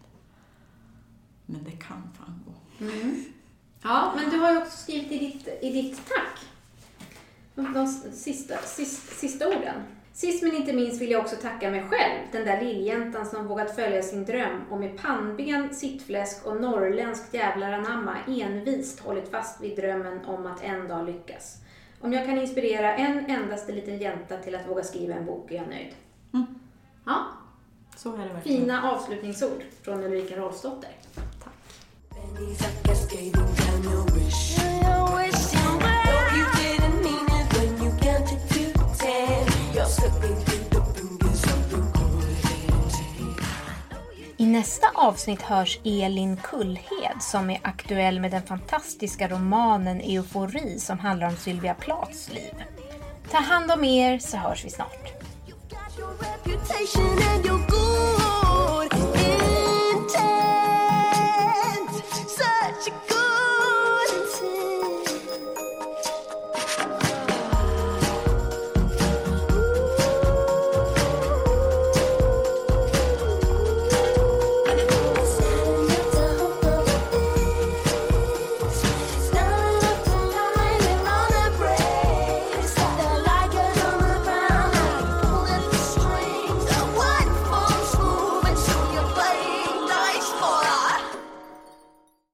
[1.47, 2.85] Men det kan fan gå.
[2.85, 3.25] mm.
[3.83, 6.47] ja men du har ju också skrivit i ditt, i ditt tack.
[7.55, 9.83] De, de sista, sista, sista orden.
[10.13, 13.77] Sist men inte minst vill jag också tacka mig själv, den där lilljäntan som vågat
[13.77, 19.77] följa sin dröm och med pannben, sittfläsk och norrländskt jävlar anamma envist hållit fast vid
[19.77, 21.59] drömmen om att en dag lyckas.
[22.03, 25.55] Om jag kan inspirera en endaste liten jänta till att våga skriva en bok är
[25.57, 25.95] jag nöjd.
[26.35, 26.47] Mm.
[27.07, 27.25] Ja,
[27.97, 28.61] Så är det verkligen.
[28.61, 30.91] fina avslutningsord från Ulrika Rolfsdotter.
[31.15, 31.55] Tack.
[32.11, 32.63] Pennies
[44.43, 50.99] I nästa avsnitt hörs Elin Kullhed som är aktuell med den fantastiska romanen Eufori som
[50.99, 52.65] handlar om Sylvia Plaths liv.
[53.31, 55.13] Ta hand om er så hörs vi snart.